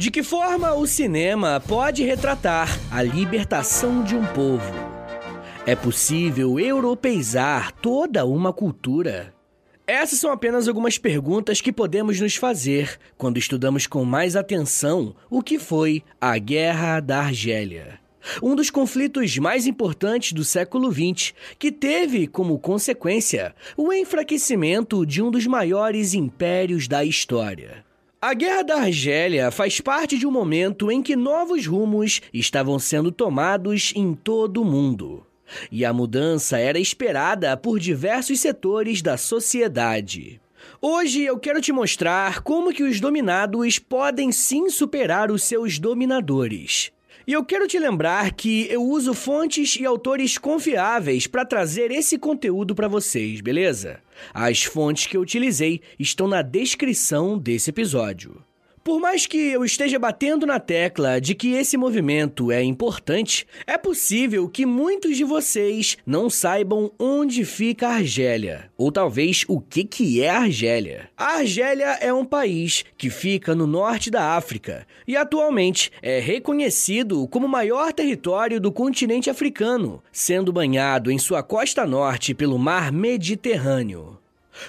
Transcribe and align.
De 0.00 0.10
que 0.10 0.22
forma 0.22 0.72
o 0.72 0.86
cinema 0.86 1.62
pode 1.68 2.02
retratar 2.02 2.70
a 2.90 3.02
libertação 3.02 4.02
de 4.02 4.16
um 4.16 4.24
povo? 4.28 4.72
É 5.66 5.76
possível 5.76 6.58
europeizar 6.58 7.70
toda 7.82 8.24
uma 8.24 8.50
cultura? 8.50 9.34
Essas 9.86 10.18
são 10.18 10.32
apenas 10.32 10.66
algumas 10.66 10.96
perguntas 10.96 11.60
que 11.60 11.70
podemos 11.70 12.18
nos 12.18 12.34
fazer 12.34 12.98
quando 13.18 13.36
estudamos 13.36 13.86
com 13.86 14.02
mais 14.02 14.36
atenção 14.36 15.14
o 15.28 15.42
que 15.42 15.58
foi 15.58 16.02
a 16.18 16.38
Guerra 16.38 16.98
da 17.00 17.18
Argélia. 17.18 18.00
Um 18.42 18.56
dos 18.56 18.70
conflitos 18.70 19.36
mais 19.36 19.66
importantes 19.66 20.32
do 20.32 20.46
século 20.46 20.90
XX, 20.90 21.34
que 21.58 21.70
teve 21.70 22.26
como 22.26 22.58
consequência 22.58 23.54
o 23.76 23.92
enfraquecimento 23.92 25.04
de 25.04 25.22
um 25.22 25.30
dos 25.30 25.46
maiores 25.46 26.14
impérios 26.14 26.88
da 26.88 27.04
história. 27.04 27.89
A 28.22 28.34
Guerra 28.34 28.62
da 28.62 28.76
Argélia 28.82 29.50
faz 29.50 29.80
parte 29.80 30.18
de 30.18 30.26
um 30.26 30.30
momento 30.30 30.92
em 30.92 31.02
que 31.02 31.16
novos 31.16 31.66
rumos 31.66 32.20
estavam 32.34 32.78
sendo 32.78 33.10
tomados 33.10 33.94
em 33.96 34.12
todo 34.12 34.60
o 34.60 34.64
mundo. 34.64 35.24
E 35.72 35.86
a 35.86 35.92
mudança 35.94 36.58
era 36.58 36.78
esperada 36.78 37.56
por 37.56 37.80
diversos 37.80 38.38
setores 38.38 39.00
da 39.00 39.16
sociedade. 39.16 40.38
Hoje 40.82 41.22
eu 41.22 41.38
quero 41.38 41.62
te 41.62 41.72
mostrar 41.72 42.42
como 42.42 42.74
que 42.74 42.82
os 42.82 43.00
dominados 43.00 43.78
podem 43.78 44.30
sim 44.30 44.68
superar 44.68 45.30
os 45.30 45.42
seus 45.42 45.78
dominadores. 45.78 46.92
E 47.26 47.32
eu 47.32 47.44
quero 47.44 47.68
te 47.68 47.78
lembrar 47.78 48.32
que 48.32 48.66
eu 48.70 48.82
uso 48.82 49.12
fontes 49.14 49.76
e 49.76 49.84
autores 49.84 50.38
confiáveis 50.38 51.26
para 51.26 51.44
trazer 51.44 51.90
esse 51.90 52.18
conteúdo 52.18 52.74
para 52.74 52.88
vocês, 52.88 53.40
beleza? 53.40 54.00
As 54.32 54.64
fontes 54.64 55.06
que 55.06 55.16
eu 55.16 55.20
utilizei 55.20 55.80
estão 55.98 56.26
na 56.26 56.42
descrição 56.42 57.38
desse 57.38 57.70
episódio. 57.70 58.49
Por 58.82 58.98
mais 58.98 59.26
que 59.26 59.36
eu 59.36 59.62
esteja 59.62 59.98
batendo 59.98 60.46
na 60.46 60.58
tecla 60.58 61.20
de 61.20 61.34
que 61.34 61.52
esse 61.52 61.76
movimento 61.76 62.50
é 62.50 62.62
importante, 62.62 63.46
é 63.66 63.76
possível 63.76 64.48
que 64.48 64.64
muitos 64.64 65.18
de 65.18 65.24
vocês 65.24 65.98
não 66.06 66.30
saibam 66.30 66.90
onde 66.98 67.44
fica 67.44 67.88
a 67.88 67.96
Argélia, 67.96 68.70
ou 68.78 68.90
talvez 68.90 69.44
o 69.48 69.60
que, 69.60 69.84
que 69.84 70.22
é 70.22 70.30
a 70.30 70.38
Argélia. 70.38 71.10
A 71.14 71.36
Argélia 71.36 71.98
é 72.00 72.10
um 72.10 72.24
país 72.24 72.82
que 72.96 73.10
fica 73.10 73.54
no 73.54 73.66
norte 73.66 74.10
da 74.10 74.34
África 74.34 74.86
e 75.06 75.14
atualmente 75.14 75.92
é 76.00 76.18
reconhecido 76.18 77.28
como 77.28 77.44
o 77.44 77.50
maior 77.50 77.92
território 77.92 78.58
do 78.58 78.72
continente 78.72 79.28
africano, 79.28 80.02
sendo 80.10 80.54
banhado 80.54 81.10
em 81.10 81.18
sua 81.18 81.42
costa 81.42 81.84
norte 81.84 82.32
pelo 82.32 82.58
mar 82.58 82.90
Mediterrâneo. 82.90 84.19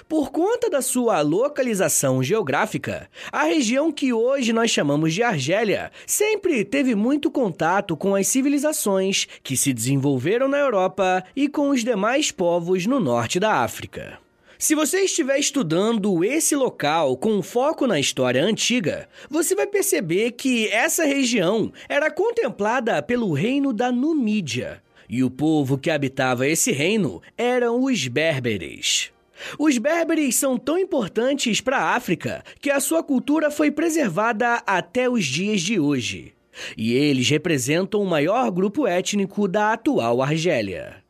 Por 0.08 0.30
conta 0.30 0.68
da 0.68 0.82
sua 0.82 1.20
localização 1.20 2.22
geográfica, 2.22 3.08
a 3.30 3.44
região 3.44 3.92
que 3.92 4.12
hoje 4.12 4.52
nós 4.52 4.70
chamamos 4.70 5.14
de 5.14 5.22
Argélia 5.22 5.90
sempre 6.06 6.64
teve 6.64 6.94
muito 6.94 7.30
contato 7.30 7.96
com 7.96 8.14
as 8.14 8.26
civilizações 8.26 9.26
que 9.42 9.56
se 9.56 9.72
desenvolveram 9.72 10.48
na 10.48 10.58
Europa 10.58 11.24
e 11.34 11.48
com 11.48 11.70
os 11.70 11.82
demais 11.82 12.30
povos 12.30 12.86
no 12.86 13.00
norte 13.00 13.38
da 13.38 13.62
África. 13.62 14.18
Se 14.62 14.76
você 14.76 15.00
estiver 15.00 15.38
estudando 15.38 16.22
esse 16.24 16.54
local 16.54 17.16
com 17.16 17.42
foco 17.42 17.84
na 17.84 17.98
história 17.98 18.44
antiga, 18.44 19.08
você 19.28 19.56
vai 19.56 19.66
perceber 19.66 20.30
que 20.30 20.68
essa 20.68 21.04
região 21.04 21.72
era 21.88 22.12
contemplada 22.12 23.02
pelo 23.02 23.32
reino 23.32 23.72
da 23.72 23.90
Numídia, 23.90 24.80
e 25.08 25.24
o 25.24 25.30
povo 25.30 25.76
que 25.76 25.90
habitava 25.90 26.46
esse 26.46 26.70
reino 26.70 27.20
eram 27.36 27.82
os 27.82 28.06
berberes. 28.06 29.10
Os 29.58 29.78
berberes 29.78 30.36
são 30.36 30.56
tão 30.56 30.78
importantes 30.78 31.60
para 31.60 31.78
a 31.78 31.94
África 31.94 32.42
que 32.60 32.70
a 32.70 32.80
sua 32.80 33.02
cultura 33.02 33.50
foi 33.50 33.70
preservada 33.70 34.62
até 34.66 35.08
os 35.08 35.24
dias 35.24 35.60
de 35.60 35.78
hoje. 35.78 36.34
E 36.76 36.92
eles 36.92 37.28
representam 37.28 38.02
o 38.02 38.06
maior 38.06 38.50
grupo 38.50 38.86
étnico 38.86 39.48
da 39.48 39.72
atual 39.72 40.20
Argélia. 40.22 41.01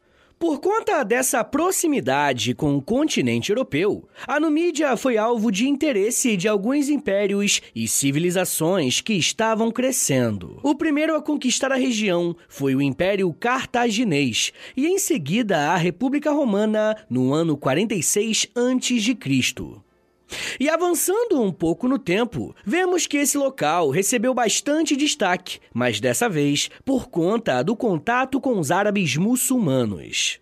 Por 0.43 0.59
conta 0.59 1.05
dessa 1.05 1.45
proximidade 1.45 2.53
com 2.53 2.77
o 2.77 2.83
continente 2.83 3.51
europeu, 3.53 4.09
a 4.27 4.41
Numídia 4.41 4.97
foi 4.97 5.17
alvo 5.17 5.53
de 5.53 5.69
interesse 5.69 6.37
de 6.37 6.49
alguns 6.49 6.89
impérios 6.89 7.63
e 7.73 7.87
civilizações 7.87 9.01
que 9.01 9.13
estavam 9.13 9.71
crescendo. 9.71 10.59
O 10.65 10.75
primeiro 10.75 11.15
a 11.15 11.23
conquistar 11.23 11.71
a 11.71 11.77
região 11.77 12.35
foi 12.49 12.75
o 12.75 12.83
Império 12.83 13.33
Cartaginês 13.33 14.53
e 14.77 14.89
em 14.89 14.99
seguida 14.99 15.71
a 15.71 15.77
República 15.77 16.33
Romana 16.33 16.97
no 17.09 17.33
ano 17.33 17.57
46 17.57 18.49
a.C. 18.53 19.92
E 20.59 20.69
avançando 20.69 21.41
um 21.41 21.53
pouco 21.53 21.89
no 21.89 21.99
tempo, 21.99 22.55
vemos 22.65 23.07
que 23.07 23.17
esse 23.17 23.37
local 23.37 23.91
recebeu 23.91 24.35
bastante 24.35 24.97
destaque, 24.97 25.59
mas 25.73 26.01
dessa 26.01 26.29
vez 26.29 26.71
por 26.85 27.09
conta 27.09 27.63
do 27.63 27.77
contato 27.77 28.41
com 28.41 28.59
os 28.59 28.71
árabes 28.71 29.17
muçulmanos. 29.17 30.41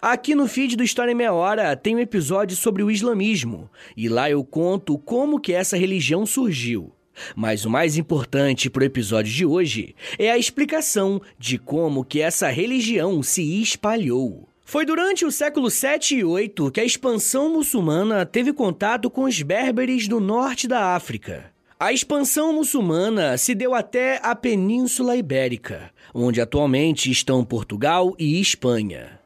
Aqui 0.00 0.34
no 0.34 0.46
feed 0.46 0.76
do 0.76 0.84
História 0.84 1.12
em 1.12 1.14
Meia 1.14 1.32
Hora 1.32 1.76
tem 1.76 1.96
um 1.96 2.00
episódio 2.00 2.56
sobre 2.56 2.82
o 2.82 2.90
islamismo, 2.90 3.68
e 3.96 4.08
lá 4.08 4.30
eu 4.30 4.44
conto 4.44 4.96
como 4.98 5.40
que 5.40 5.52
essa 5.52 5.76
religião 5.76 6.24
surgiu. 6.24 6.92
Mas 7.36 7.64
o 7.64 7.70
mais 7.70 7.96
importante 7.96 8.70
para 8.70 8.82
o 8.82 8.86
episódio 8.86 9.32
de 9.32 9.44
hoje 9.44 9.94
é 10.18 10.30
a 10.30 10.38
explicação 10.38 11.20
de 11.38 11.58
como 11.58 12.04
que 12.04 12.20
essa 12.20 12.48
religião 12.48 13.22
se 13.22 13.60
espalhou. 13.60 14.48
Foi 14.64 14.86
durante 14.86 15.24
o 15.24 15.30
século 15.30 15.70
7 15.70 16.16
e 16.16 16.24
8 16.24 16.70
que 16.70 16.80
a 16.80 16.84
expansão 16.84 17.52
muçulmana 17.52 18.24
teve 18.24 18.52
contato 18.52 19.10
com 19.10 19.24
os 19.24 19.42
berberes 19.42 20.08
do 20.08 20.20
norte 20.20 20.66
da 20.66 20.94
África. 20.94 21.52
A 21.78 21.92
expansão 21.92 22.52
muçulmana 22.52 23.36
se 23.36 23.54
deu 23.54 23.74
até 23.74 24.20
a 24.22 24.36
Península 24.36 25.16
Ibérica, 25.16 25.90
onde 26.14 26.40
atualmente 26.40 27.10
estão 27.10 27.44
Portugal 27.44 28.14
e 28.18 28.40
Espanha. 28.40 29.20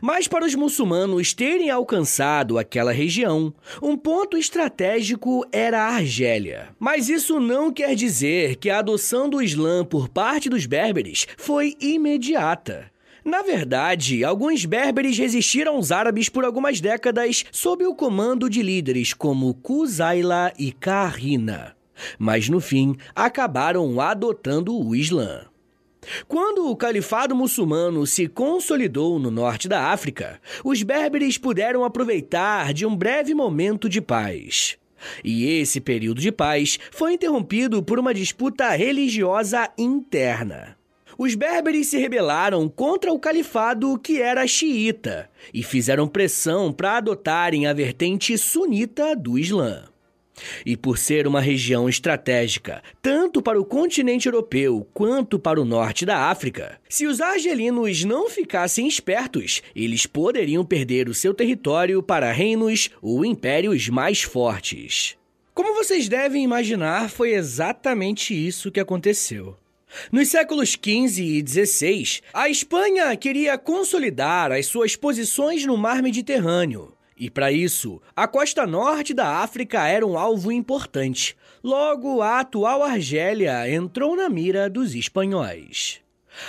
Mas 0.00 0.28
para 0.28 0.44
os 0.44 0.54
muçulmanos 0.54 1.32
terem 1.32 1.70
alcançado 1.70 2.58
aquela 2.58 2.92
região, 2.92 3.52
um 3.82 3.96
ponto 3.96 4.36
estratégico 4.36 5.46
era 5.52 5.82
a 5.82 5.94
Argélia. 5.96 6.68
Mas 6.78 7.08
isso 7.08 7.40
não 7.40 7.72
quer 7.72 7.94
dizer 7.94 8.56
que 8.56 8.70
a 8.70 8.78
adoção 8.78 9.28
do 9.28 9.42
Islã 9.42 9.84
por 9.84 10.08
parte 10.08 10.48
dos 10.48 10.66
berberes 10.66 11.26
foi 11.36 11.74
imediata. 11.80 12.93
Na 13.24 13.40
verdade, 13.40 14.22
alguns 14.22 14.66
berberes 14.66 15.16
resistiram 15.16 15.76
aos 15.76 15.90
árabes 15.90 16.28
por 16.28 16.44
algumas 16.44 16.78
décadas 16.78 17.44
sob 17.50 17.86
o 17.86 17.94
comando 17.94 18.50
de 18.50 18.62
líderes 18.62 19.14
como 19.14 19.54
Kuzaila 19.54 20.52
e 20.58 20.70
Karina. 20.70 21.74
Mas 22.18 22.50
no 22.50 22.60
fim, 22.60 22.96
acabaram 23.14 23.98
adotando 23.98 24.76
o 24.78 24.94
Islã. 24.94 25.46
Quando 26.28 26.68
o 26.68 26.76
califado 26.76 27.34
muçulmano 27.34 28.06
se 28.06 28.28
consolidou 28.28 29.18
no 29.18 29.30
norte 29.30 29.68
da 29.68 29.90
África, 29.90 30.38
os 30.62 30.82
berberes 30.82 31.38
puderam 31.38 31.82
aproveitar 31.82 32.74
de 32.74 32.84
um 32.84 32.94
breve 32.94 33.32
momento 33.32 33.88
de 33.88 34.02
paz. 34.02 34.76
E 35.24 35.46
esse 35.46 35.80
período 35.80 36.20
de 36.20 36.30
paz 36.30 36.78
foi 36.90 37.14
interrompido 37.14 37.82
por 37.82 37.98
uma 37.98 38.12
disputa 38.12 38.70
religiosa 38.70 39.70
interna. 39.78 40.76
Os 41.16 41.34
berberes 41.34 41.88
se 41.88 41.98
rebelaram 41.98 42.68
contra 42.68 43.12
o 43.12 43.18
califado 43.18 43.98
que 43.98 44.20
era 44.20 44.46
xiita 44.46 45.30
e 45.52 45.62
fizeram 45.62 46.08
pressão 46.08 46.72
para 46.72 46.96
adotarem 46.96 47.66
a 47.66 47.72
vertente 47.72 48.36
sunita 48.36 49.14
do 49.14 49.38
Islã. 49.38 49.84
E 50.66 50.76
por 50.76 50.98
ser 50.98 51.26
uma 51.26 51.40
região 51.40 51.88
estratégica, 51.88 52.82
tanto 53.00 53.40
para 53.40 53.60
o 53.60 53.64
continente 53.64 54.26
europeu 54.26 54.86
quanto 54.92 55.38
para 55.38 55.60
o 55.60 55.64
norte 55.64 56.04
da 56.04 56.28
África, 56.28 56.80
se 56.88 57.06
os 57.06 57.20
argelinos 57.20 58.04
não 58.04 58.28
ficassem 58.28 58.88
espertos, 58.88 59.62
eles 59.76 60.06
poderiam 60.06 60.64
perder 60.64 61.08
o 61.08 61.14
seu 61.14 61.32
território 61.32 62.02
para 62.02 62.32
reinos 62.32 62.90
ou 63.00 63.24
impérios 63.24 63.88
mais 63.88 64.22
fortes. 64.22 65.16
Como 65.54 65.74
vocês 65.74 66.08
devem 66.08 66.42
imaginar, 66.42 67.08
foi 67.08 67.32
exatamente 67.32 68.34
isso 68.34 68.72
que 68.72 68.80
aconteceu. 68.80 69.56
Nos 70.10 70.28
séculos 70.28 70.70
XV 70.70 71.22
e 71.22 71.44
XVI, 71.46 72.20
a 72.32 72.48
Espanha 72.48 73.16
queria 73.16 73.56
consolidar 73.58 74.52
as 74.52 74.66
suas 74.66 74.96
posições 74.96 75.64
no 75.64 75.76
mar 75.76 76.02
Mediterrâneo. 76.02 76.92
E 77.16 77.30
para 77.30 77.52
isso, 77.52 78.02
a 78.14 78.26
costa 78.26 78.66
norte 78.66 79.14
da 79.14 79.38
África 79.38 79.86
era 79.86 80.06
um 80.06 80.18
alvo 80.18 80.50
importante. 80.50 81.36
Logo, 81.62 82.20
a 82.20 82.40
atual 82.40 82.82
Argélia 82.82 83.70
entrou 83.70 84.16
na 84.16 84.28
mira 84.28 84.68
dos 84.68 84.94
espanhóis. 84.94 86.00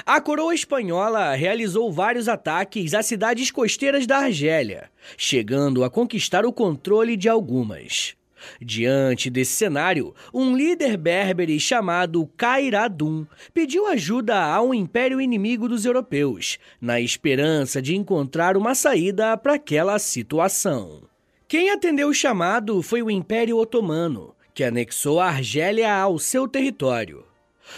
A 0.06 0.20
coroa 0.20 0.56
espanhola 0.56 1.36
realizou 1.36 1.92
vários 1.92 2.28
ataques 2.28 2.94
às 2.96 3.06
cidades 3.06 3.52
costeiras 3.52 4.08
da 4.08 4.18
Argélia, 4.18 4.90
chegando 5.16 5.84
a 5.84 5.90
conquistar 5.90 6.46
o 6.46 6.52
controle 6.52 7.16
de 7.16 7.30
algumas. 7.30 8.16
Diante 8.62 9.30
desse 9.30 9.54
cenário, 9.54 10.14
um 10.34 10.56
líder 10.56 10.98
berbere 10.98 11.60
chamado 11.60 12.30
Kairadun 12.38 13.26
pediu 13.54 13.88
ajuda 13.88 14.44
ao 14.44 14.74
império 14.74 15.22
inimigo 15.22 15.68
dos 15.68 15.86
europeus, 15.86 16.58
na 16.80 17.00
esperança 17.00 17.82
de 17.82 17.96
encontrar 17.96 18.58
uma 18.58 18.76
saída 18.76 19.38
para 19.38 19.56
aquela 19.56 19.98
situação. 20.00 21.04
Quem 21.48 21.70
atendeu 21.70 22.10
o 22.10 22.14
chamado 22.14 22.82
foi 22.82 23.04
o 23.04 23.12
Império 23.12 23.58
Otomano, 23.58 24.34
que 24.54 24.64
anexou 24.64 25.20
a 25.20 25.28
Argélia 25.28 25.94
ao 25.94 26.18
seu 26.18 26.48
território. 26.48 27.24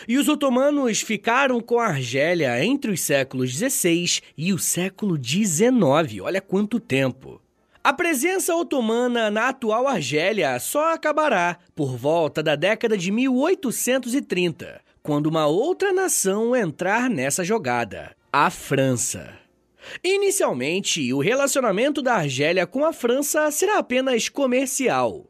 E 0.08 0.18
os 0.18 0.28
otomanos 0.28 1.02
ficaram 1.02 1.60
com 1.60 1.80
a 1.80 1.88
Argélia 1.88 2.64
entre 2.64 2.92
os 2.92 3.02
séculos 3.02 3.52
XVI 3.52 4.22
e 4.38 4.54
o 4.54 4.60
século 4.60 5.18
XIX. 5.22 6.22
Olha 6.22 6.42
quanto 6.42 6.80
tempo! 6.80 7.42
A 7.88 7.94
presença 7.94 8.54
otomana 8.54 9.32
na 9.32 9.48
atual 9.48 9.88
Argélia 9.88 10.60
só 10.60 10.92
acabará 10.92 11.58
por 11.74 11.96
volta 11.96 12.44
da 12.44 12.54
década 12.54 12.98
de 12.98 13.10
1830, 13.10 14.82
quando 15.02 15.28
uma 15.28 15.48
outra 15.48 15.94
nação 15.94 16.54
entrar 16.54 17.10
nessa 17.10 17.46
jogada: 17.46 18.14
a 18.30 18.50
França. 18.50 19.40
Inicialmente, 20.04 21.14
o 21.14 21.22
relacionamento 21.22 22.02
da 22.02 22.16
Argélia 22.16 22.68
com 22.68 22.84
a 22.84 22.92
França 22.92 23.50
será 23.52 23.78
apenas 23.78 24.28
comercial. 24.28 25.26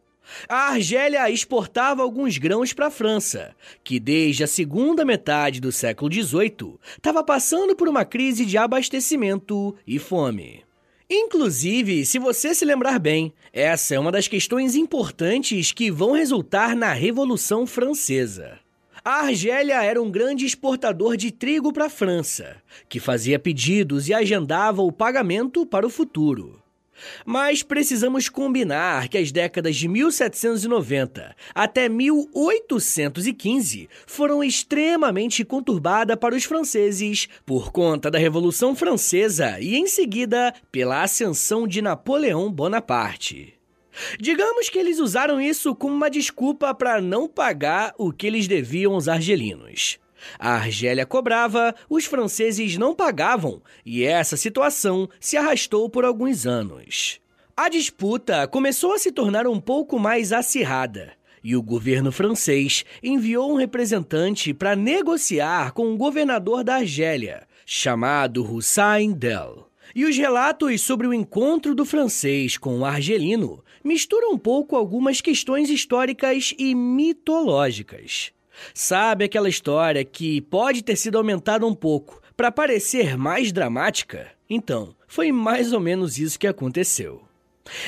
A 0.50 0.70
Argélia 0.72 1.30
exportava 1.30 2.02
alguns 2.02 2.40
grãos 2.40 2.74
para 2.74 2.88
a 2.88 2.92
França, 2.92 3.56
que 3.84 4.00
desde 4.00 4.44
a 4.44 4.48
segunda 4.48 5.06
metade 5.06 5.62
do 5.62 5.72
século 5.72 6.12
XVIII 6.12 6.80
estava 6.98 7.24
passando 7.24 7.76
por 7.76 7.88
uma 7.88 8.04
crise 8.04 8.48
de 8.48 8.58
abastecimento 8.58 9.76
e 9.86 10.00
fome. 10.00 10.66
Inclusive, 11.10 12.06
se 12.06 12.20
você 12.20 12.54
se 12.54 12.66
lembrar 12.66 13.00
bem, 13.00 13.34
essa 13.54 13.96
é 13.96 14.00
uma 14.00 14.12
das 14.12 14.28
questões 14.28 14.76
importantes 14.76 15.72
que 15.72 15.90
vão 15.90 16.12
resultar 16.12 16.76
na 16.76 16.92
Revolução 16.92 17.66
Francesa. 17.66 18.60
A 19.06 19.22
Argélia 19.22 19.82
era 19.82 20.02
um 20.02 20.12
grande 20.12 20.46
exportador 20.46 21.16
de 21.16 21.32
trigo 21.32 21.72
para 21.72 21.86
a 21.86 21.90
França, 21.90 22.58
que 22.90 23.00
fazia 23.00 23.40
pedidos 23.40 24.10
e 24.10 24.14
agendava 24.14 24.82
o 24.82 24.92
pagamento 24.92 25.66
para 25.66 25.88
o 25.88 25.90
futuro. 25.90 26.62
Mas 27.26 27.64
precisamos 27.64 28.30
combinar 28.30 29.08
que 29.08 29.18
as 29.18 29.32
décadas 29.32 29.76
de 29.76 29.88
1790 29.88 31.36
até 31.54 31.90
1815 31.90 33.90
foram 34.06 34.44
extremamente 34.44 35.44
conturbadas 35.44 36.18
para 36.18 36.36
os 36.36 36.44
franceses 36.44 37.28
por 37.46 37.72
conta 37.72 38.10
da 38.10 38.18
Revolução 38.18 38.76
Francesa 38.76 39.60
e, 39.60 39.76
em 39.76 39.88
seguida, 39.88 40.54
pela 40.72 41.04
ascensão 41.04 41.68
de 41.68 41.82
Napoleão 41.82 42.52
Bonaparte. 42.52 43.54
Digamos 44.20 44.70
que 44.70 44.78
eles 44.78 45.00
usaram 45.00 45.42
isso 45.42 45.76
como 45.76 45.96
uma 45.96 46.10
desculpa 46.10 46.74
para 46.74 47.02
não 47.02 47.28
pagar 47.28 47.94
o 47.98 48.12
que 48.12 48.28
eles 48.28 48.48
deviam 48.48 48.94
aos 48.94 49.08
argelinos. 49.08 50.00
A 50.40 50.56
Argélia 50.56 51.06
cobrava, 51.06 51.74
os 51.90 52.06
franceses 52.06 52.78
não 52.78 52.96
pagavam, 52.96 53.62
e 53.86 54.04
essa 54.04 54.38
situação 54.38 55.10
se 55.20 55.38
arrastou 55.38 55.90
por 55.90 56.06
alguns 56.06 56.46
anos. 56.46 57.20
A 57.56 57.70
disputa 57.70 58.48
começou 58.48 58.94
a 58.94 59.00
se 59.00 59.12
tornar 59.12 59.48
um 59.48 59.60
pouco 59.60 59.98
mais 59.98 60.32
acirrada, 60.32 61.14
e 61.44 61.56
o 61.56 61.62
governo 61.62 62.12
francês 62.12 62.86
enviou 63.02 63.52
um 63.52 63.56
representante 63.56 64.54
para 64.54 64.76
negociar 64.76 65.72
com 65.72 65.94
o 65.94 65.98
governador 65.98 66.64
da 66.64 66.76
Argélia, 66.76 67.48
chamado 67.66 68.44
Hussein 68.44 69.14
Del. 69.14 69.68
E 69.96 70.06
os 70.06 70.16
relatos 70.18 70.82
sobre 70.82 71.08
o 71.08 71.14
encontro 71.14 71.74
do 71.74 71.86
francês 71.86 72.58
com 72.58 72.80
o 72.80 72.86
argelino 72.86 73.64
misturam 73.84 74.34
um 74.34 74.38
pouco 74.38 74.76
algumas 74.76 75.22
questões 75.22 75.70
históricas 75.70 76.54
e 76.60 76.76
mitológicas. 76.76 78.32
Sabe 78.74 79.26
aquela 79.26 79.50
história 79.50 80.04
que 80.04 80.42
pode 80.42 80.84
ter 80.84 80.96
sido 80.96 81.18
aumentada 81.18 81.66
um 81.66 81.76
pouco 81.76 82.22
para 82.36 82.52
parecer 82.52 83.18
mais 83.18 83.52
dramática? 83.52 84.32
Então, 84.50 84.96
foi 85.08 85.32
mais 85.32 85.74
ou 85.74 85.80
menos 85.80 86.18
isso 86.18 86.40
que 86.40 86.48
aconteceu. 86.48 87.28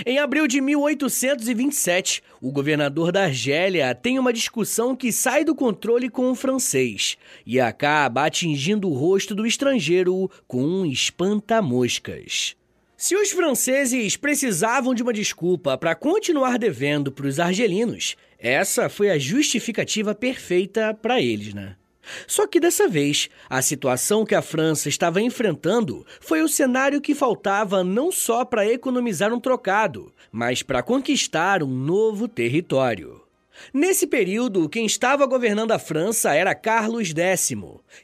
Em 0.06 0.20
abril 0.20 0.48
de 0.48 0.60
1827, 0.60 2.22
o 2.42 2.52
governador 2.52 3.12
da 3.12 3.24
Argélia 3.24 3.96
tem 3.96 4.20
uma 4.20 4.34
discussão 4.34 4.96
que 4.96 5.12
sai 5.12 5.44
do 5.44 5.56
controle 5.56 6.10
com 6.10 6.30
o 6.32 6.36
francês 6.36 7.18
e 7.46 7.60
acaba 7.60 8.26
atingindo 8.26 8.90
o 8.90 8.94
rosto 8.94 9.34
do 9.34 9.46
estrangeiro 9.46 10.30
com 10.48 10.64
um 10.64 10.86
espanta-moscas. 10.86 12.56
Se 12.98 13.16
os 13.16 13.32
franceses 13.32 14.18
precisavam 14.18 14.94
de 14.94 15.02
uma 15.02 15.14
desculpa 15.14 15.78
para 15.78 15.96
continuar 15.96 16.58
devendo 16.58 17.12
para 17.12 17.28
os 17.28 17.40
argelinos, 17.40 18.18
essa 18.40 18.90
foi 18.90 19.10
a 19.10 19.20
justificativa 19.20 20.16
perfeita 20.16 20.94
para 20.94 21.22
eles, 21.22 21.54
né? 21.54 21.76
Só 22.26 22.48
que 22.48 22.60
dessa 22.60 22.88
vez, 22.88 23.30
a 23.50 23.62
situação 23.62 24.26
que 24.26 24.34
a 24.34 24.42
França 24.42 24.90
estava 24.90 25.22
enfrentando 25.22 26.06
foi 26.20 26.42
o 26.42 26.48
cenário 26.48 27.02
que 27.02 27.14
faltava 27.14 27.84
não 27.84 28.12
só 28.12 28.44
para 28.44 28.66
economizar 28.66 29.34
um 29.34 29.40
trocado, 29.40 30.12
mas 30.32 30.64
para 30.64 30.82
conquistar 30.82 31.62
um 31.62 31.68
novo 31.68 32.28
território. 32.28 33.22
Nesse 33.74 34.08
período, 34.08 34.70
quem 34.70 34.86
estava 34.86 35.26
governando 35.26 35.72
a 35.72 35.80
França 35.80 36.34
era 36.34 36.56
Carlos 36.56 37.10
X, 37.10 37.54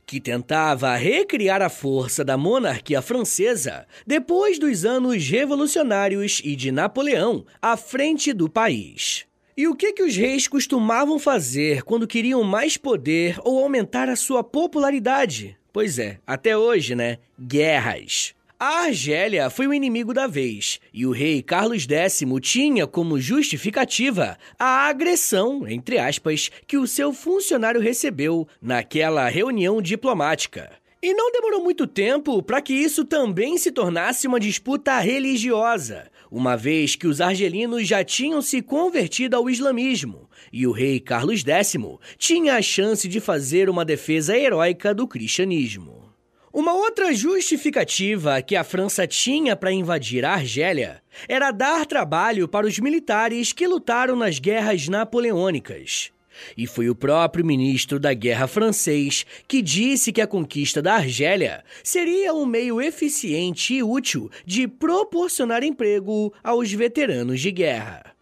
que 0.05 0.19
tentava 0.19 0.93
recriar 0.95 1.61
a 1.61 1.69
força 1.69 2.25
da 2.25 2.37
monarquia 2.37 3.01
francesa 3.01 3.87
depois 4.05 4.59
dos 4.59 4.83
anos 4.83 5.27
revolucionários 5.27 6.41
e 6.43 6.55
de 6.57 6.71
Napoleão 6.71 7.45
à 7.61 7.77
frente 7.77 8.33
do 8.33 8.49
país. 8.49 9.25
E 9.57 9.69
o 9.69 9.73
que, 9.73 9.93
que 9.93 10.03
os 10.03 10.17
reis 10.17 10.49
costumavam 10.49 11.17
fazer 11.17 11.81
quando 11.83 12.05
queriam 12.05 12.43
mais 12.43 12.75
poder 12.75 13.39
ou 13.41 13.63
aumentar 13.63 14.09
a 14.09 14.15
sua 14.17 14.43
popularidade? 14.43 15.55
Pois 15.71 15.97
é, 15.97 16.19
até 16.27 16.57
hoje, 16.57 16.93
né? 16.93 17.19
Guerras. 17.39 18.35
A 18.59 18.83
Argélia 18.83 19.49
foi 19.49 19.65
o 19.65 19.73
inimigo 19.73 20.13
da 20.13 20.27
vez, 20.27 20.81
e 20.93 21.05
o 21.05 21.11
rei 21.11 21.41
Carlos 21.41 21.87
X 21.89 22.21
tinha 22.41 22.85
como 22.85 23.17
justificativa 23.17 24.37
a 24.59 24.87
agressão, 24.87 25.65
entre 25.65 25.99
aspas, 25.99 26.51
que 26.67 26.77
o 26.77 26.85
seu 26.85 27.13
funcionário 27.13 27.79
recebeu 27.79 28.45
naquela 28.61 29.29
reunião 29.29 29.81
diplomática. 29.81 30.69
E 31.01 31.13
não 31.13 31.31
demorou 31.31 31.63
muito 31.63 31.87
tempo 31.87 32.41
para 32.43 32.61
que 32.61 32.73
isso 32.73 33.05
também 33.05 33.57
se 33.57 33.71
tornasse 33.71 34.27
uma 34.27 34.39
disputa 34.39 34.99
religiosa, 34.99 36.09
uma 36.37 36.57
vez 36.57 36.97
que 36.97 37.07
os 37.07 37.21
argelinos 37.21 37.87
já 37.87 38.03
tinham 38.03 38.41
se 38.41 38.61
convertido 38.61 39.37
ao 39.37 39.49
islamismo 39.49 40.29
e 40.51 40.67
o 40.67 40.73
rei 40.73 40.99
Carlos 40.99 41.45
X 41.45 41.77
tinha 42.17 42.55
a 42.55 42.61
chance 42.61 43.07
de 43.07 43.21
fazer 43.21 43.69
uma 43.69 43.85
defesa 43.85 44.37
heróica 44.37 44.93
do 44.93 45.07
cristianismo. 45.07 46.13
Uma 46.51 46.73
outra 46.73 47.13
justificativa 47.13 48.41
que 48.41 48.57
a 48.57 48.65
França 48.65 49.07
tinha 49.07 49.55
para 49.55 49.71
invadir 49.71 50.25
a 50.25 50.33
Argélia 50.33 51.01
era 51.25 51.51
dar 51.51 51.85
trabalho 51.85 52.49
para 52.49 52.67
os 52.67 52.79
militares 52.79 53.53
que 53.53 53.65
lutaram 53.65 54.17
nas 54.17 54.37
guerras 54.37 54.89
napoleônicas. 54.89 56.11
E 56.57 56.67
foi 56.67 56.89
o 56.89 56.95
próprio 56.95 57.45
ministro 57.45 57.99
da 57.99 58.13
Guerra 58.13 58.47
francês 58.47 59.25
que 59.47 59.61
disse 59.61 60.11
que 60.11 60.21
a 60.21 60.27
conquista 60.27 60.81
da 60.81 60.95
Argélia 60.95 61.63
seria 61.83 62.33
um 62.33 62.45
meio 62.45 62.81
eficiente 62.81 63.75
e 63.75 63.83
útil 63.83 64.29
de 64.45 64.67
proporcionar 64.67 65.63
emprego 65.63 66.33
aos 66.43 66.71
veteranos 66.71 67.39
de 67.39 67.51
guerra. 67.51 68.15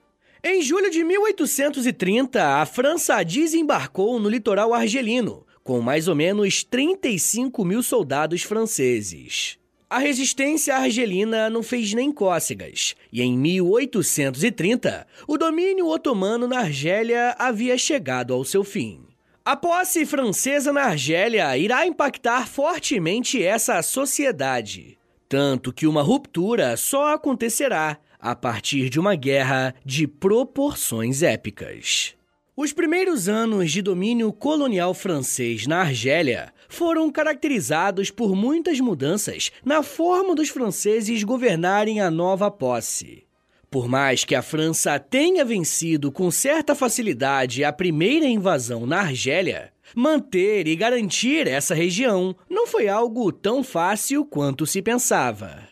Em 0.43 0.61
julho 0.61 0.89
de 0.89 1.03
1830, 1.03 2.61
a 2.61 2.65
França 2.65 3.23
desembarcou 3.23 4.19
no 4.19 4.29
litoral 4.29 4.73
argelino 4.73 5.45
com 5.63 5.79
mais 5.79 6.07
ou 6.07 6.15
menos 6.15 6.63
35 6.63 7.63
mil 7.63 7.81
soldados 7.81 8.43
franceses. 8.43 9.57
A 9.93 9.99
resistência 9.99 10.75
argelina 10.75 11.51
não 11.51 11.61
fez 11.61 11.93
nem 11.93 12.11
cócegas, 12.11 12.95
e 13.11 13.21
em 13.21 13.37
1830, 13.37 15.05
o 15.27 15.37
domínio 15.37 15.87
otomano 15.87 16.47
na 16.47 16.61
Argélia 16.61 17.35
havia 17.37 17.77
chegado 17.77 18.33
ao 18.33 18.43
seu 18.43 18.63
fim. 18.63 19.05
A 19.45 19.55
posse 19.55 20.03
francesa 20.03 20.73
na 20.73 20.85
Argélia 20.85 21.55
irá 21.55 21.85
impactar 21.85 22.47
fortemente 22.47 23.43
essa 23.43 23.83
sociedade, 23.83 24.97
tanto 25.29 25.71
que 25.71 25.85
uma 25.85 26.01
ruptura 26.01 26.75
só 26.75 27.13
acontecerá 27.13 27.99
a 28.19 28.35
partir 28.35 28.89
de 28.89 28.99
uma 28.99 29.13
guerra 29.13 29.75
de 29.85 30.07
proporções 30.07 31.21
épicas. 31.21 32.15
Os 32.55 32.71
primeiros 32.71 33.27
anos 33.27 33.71
de 33.71 33.81
domínio 33.81 34.31
colonial 34.31 34.93
francês 34.93 35.65
na 35.65 35.79
Argélia 35.79 36.53
foram 36.69 37.11
caracterizados 37.11 38.11
por 38.11 38.35
muitas 38.35 38.79
mudanças 38.79 39.51
na 39.65 39.81
forma 39.81 40.35
dos 40.35 40.49
franceses 40.49 41.23
governarem 41.23 41.99
a 41.99 42.11
nova 42.11 42.51
posse. 42.51 43.23
Por 43.71 43.87
mais 43.87 44.23
que 44.23 44.35
a 44.35 44.43
França 44.43 44.99
tenha 44.99 45.43
vencido 45.43 46.11
com 46.11 46.29
certa 46.29 46.75
facilidade 46.75 47.63
a 47.63 47.73
primeira 47.73 48.27
invasão 48.27 48.85
na 48.85 48.99
Argélia, 48.99 49.73
manter 49.95 50.67
e 50.67 50.75
garantir 50.75 51.47
essa 51.47 51.73
região 51.73 52.35
não 52.47 52.67
foi 52.67 52.87
algo 52.87 53.31
tão 53.31 53.63
fácil 53.63 54.23
quanto 54.23 54.67
se 54.67 54.79
pensava. 54.79 55.67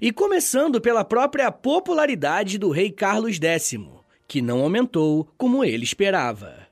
E 0.00 0.12
começando 0.12 0.80
pela 0.80 1.04
própria 1.04 1.50
popularidade 1.50 2.56
do 2.56 2.70
rei 2.70 2.92
Carlos 2.92 3.40
X 3.40 3.99
que 4.30 4.40
não 4.40 4.60
aumentou 4.60 5.28
como 5.36 5.64
ele 5.64 5.82
esperava. 5.82 6.68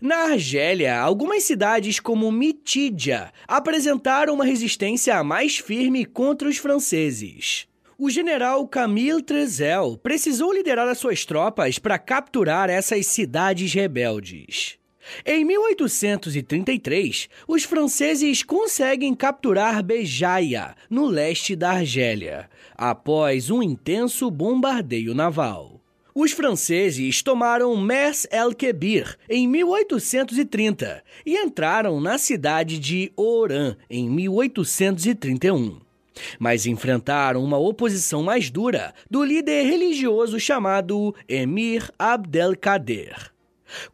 Na 0.00 0.30
Argélia, 0.30 1.00
algumas 1.00 1.42
cidades 1.42 1.98
como 1.98 2.30
Mitídia 2.30 3.32
apresentaram 3.48 4.34
uma 4.34 4.44
resistência 4.44 5.24
mais 5.24 5.58
firme 5.58 6.04
contra 6.04 6.48
os 6.48 6.58
franceses. 6.58 7.66
O 7.98 8.08
general 8.08 8.68
Camille 8.68 9.20
Trezel 9.20 9.98
precisou 10.00 10.52
liderar 10.52 10.86
as 10.86 10.98
suas 10.98 11.24
tropas 11.24 11.76
para 11.76 11.98
capturar 11.98 12.70
essas 12.70 13.04
cidades 13.08 13.74
rebeldes. 13.74 14.78
Em 15.26 15.44
1833, 15.44 17.28
os 17.48 17.64
franceses 17.64 18.44
conseguem 18.44 19.12
capturar 19.12 19.82
Bejaia, 19.82 20.76
no 20.88 21.06
leste 21.06 21.56
da 21.56 21.72
Argélia, 21.72 22.48
após 22.76 23.50
um 23.50 23.60
intenso 23.60 24.30
bombardeio 24.30 25.12
naval. 25.16 25.81
Os 26.14 26.30
franceses 26.30 27.22
tomaram 27.22 27.74
Mers 27.74 28.26
el-Kebir 28.30 29.16
em 29.30 29.48
1830 29.48 31.02
e 31.24 31.38
entraram 31.38 32.02
na 32.02 32.18
cidade 32.18 32.78
de 32.78 33.10
Oran 33.16 33.76
em 33.88 34.10
1831. 34.10 35.80
Mas 36.38 36.66
enfrentaram 36.66 37.42
uma 37.42 37.56
oposição 37.56 38.22
mais 38.22 38.50
dura 38.50 38.92
do 39.10 39.24
líder 39.24 39.64
religioso 39.64 40.38
chamado 40.38 41.14
Emir 41.26 41.90
Abdelkader. 41.98 43.32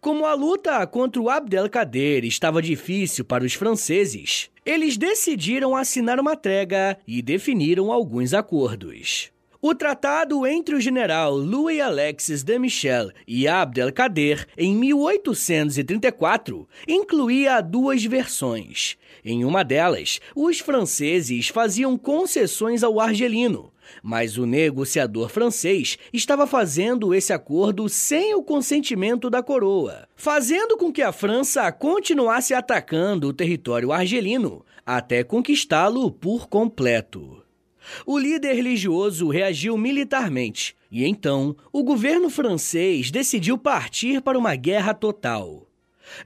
Como 0.01 0.27
a 0.27 0.35
luta 0.35 0.85
contra 0.89 1.23
o 1.23 1.31
Abdelkader 1.31 2.25
estava 2.25 2.61
difícil 2.61 3.25
para 3.25 3.45
os 3.45 3.55
franceses, 3.55 4.51
eles 4.67 4.97
decidiram 4.97 5.77
assinar 5.77 6.19
uma 6.19 6.35
trégua 6.35 6.99
e 7.07 7.23
definiram 7.23 7.93
alguns 7.93 8.35
acordos. 8.35 9.31
O 9.61 9.75
tratado 9.75 10.47
entre 10.47 10.77
o 10.77 10.81
general 10.81 11.35
Louis 11.35 11.81
Alexis 11.81 12.45
de 12.45 12.57
Michel 12.61 13.11
e 13.27 13.49
Abdelkader, 13.49 14.47
em 14.57 14.73
1834, 14.73 16.69
incluía 16.87 17.61
duas 17.61 18.05
versões. 18.05 18.97
Em 19.25 19.45
uma 19.45 19.65
delas, 19.65 20.21
os 20.33 20.61
franceses 20.61 21.49
faziam 21.49 21.99
concessões 21.99 22.85
ao 22.85 23.01
argelino, 23.01 23.73
mas 24.01 24.39
o 24.39 24.47
negociador 24.47 25.29
francês 25.29 25.99
estava 26.13 26.47
fazendo 26.47 27.13
esse 27.13 27.33
acordo 27.33 27.89
sem 27.89 28.37
o 28.37 28.45
consentimento 28.45 29.29
da 29.29 29.43
coroa, 29.43 30.07
fazendo 30.15 30.77
com 30.77 30.93
que 30.93 31.03
a 31.03 31.11
França 31.11 31.73
continuasse 31.73 32.55
atacando 32.55 33.27
o 33.27 33.33
território 33.33 33.91
argelino 33.91 34.65
até 34.87 35.25
conquistá-lo 35.25 36.13
por 36.13 36.49
completo. 36.49 37.48
O 38.07 38.19
líder 38.19 38.55
religioso 38.55 39.29
reagiu 39.29 39.77
militarmente 39.77 40.77
e 40.91 41.05
então 41.05 41.57
o 41.73 41.83
governo 41.83 42.31
francês 42.31 43.11
decidiu 43.11 43.59
partir 43.59 44.21
para 44.21 44.39
uma 44.39 44.55
guerra 44.57 44.95
total. 44.95 45.67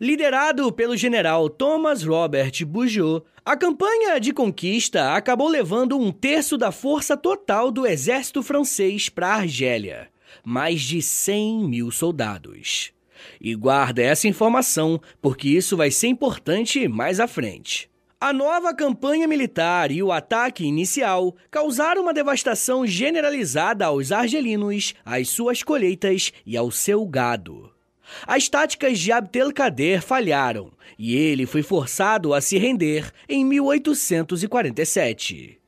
Liderado 0.00 0.73
pelo 0.73 0.97
general 0.97 1.49
Thomas 1.49 2.04
Robert 2.04 2.52
Bugeaud, 2.64 3.25
a 3.45 3.57
campanha 3.57 4.21
de 4.21 4.33
conquista 4.33 5.14
acabou 5.14 5.49
levando 5.49 5.99
um 5.99 6.12
terço 6.12 6.57
da 6.57 6.71
força 6.71 7.16
total 7.16 7.73
do 7.73 7.85
exército 7.85 8.42
francês 8.42 9.09
para 9.09 9.28
a 9.28 9.35
Argélia, 9.38 10.09
mais 10.45 10.81
de 10.81 11.02
100 11.02 11.69
mil 11.69 11.90
soldados. 11.90 12.92
E 13.40 13.54
guarda 13.57 14.02
essa 14.02 14.28
informação, 14.28 15.00
porque 15.21 15.49
isso 15.49 15.76
vai 15.76 15.90
ser 15.90 16.09
importante 16.09 16.87
mais 16.87 17.19
à 17.19 17.26
frente. 17.26 17.90
A 18.22 18.32
nova 18.32 18.72
campanha 18.72 19.26
militar 19.26 19.90
e 19.90 20.00
o 20.00 20.12
ataque 20.12 20.64
inicial 20.64 21.34
causaram 21.50 22.02
uma 22.02 22.14
devastação 22.14 22.86
generalizada 22.86 23.86
aos 23.86 24.12
argelinos, 24.12 24.94
às 25.04 25.28
suas 25.28 25.64
colheitas 25.64 26.32
e 26.46 26.56
ao 26.56 26.70
seu 26.70 27.04
gado. 27.04 27.72
As 28.24 28.48
táticas 28.48 29.00
de 29.00 29.10
Abdelkader 29.10 30.00
falharam 30.00 30.70
e 30.96 31.16
ele 31.16 31.46
foi 31.46 31.64
forçado 31.64 32.32
a 32.32 32.40
se 32.40 32.56
render 32.58 33.10
em 33.28 33.44
1847. 33.44 35.58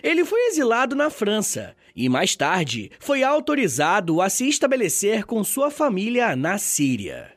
Ele 0.00 0.24
foi 0.24 0.46
exilado 0.46 0.94
na 0.94 1.10
França 1.10 1.74
e 1.92 2.08
mais 2.08 2.36
tarde 2.36 2.92
foi 3.00 3.24
autorizado 3.24 4.22
a 4.22 4.28
se 4.28 4.48
estabelecer 4.48 5.24
com 5.24 5.42
sua 5.42 5.72
família 5.72 6.36
na 6.36 6.56
Síria. 6.56 7.35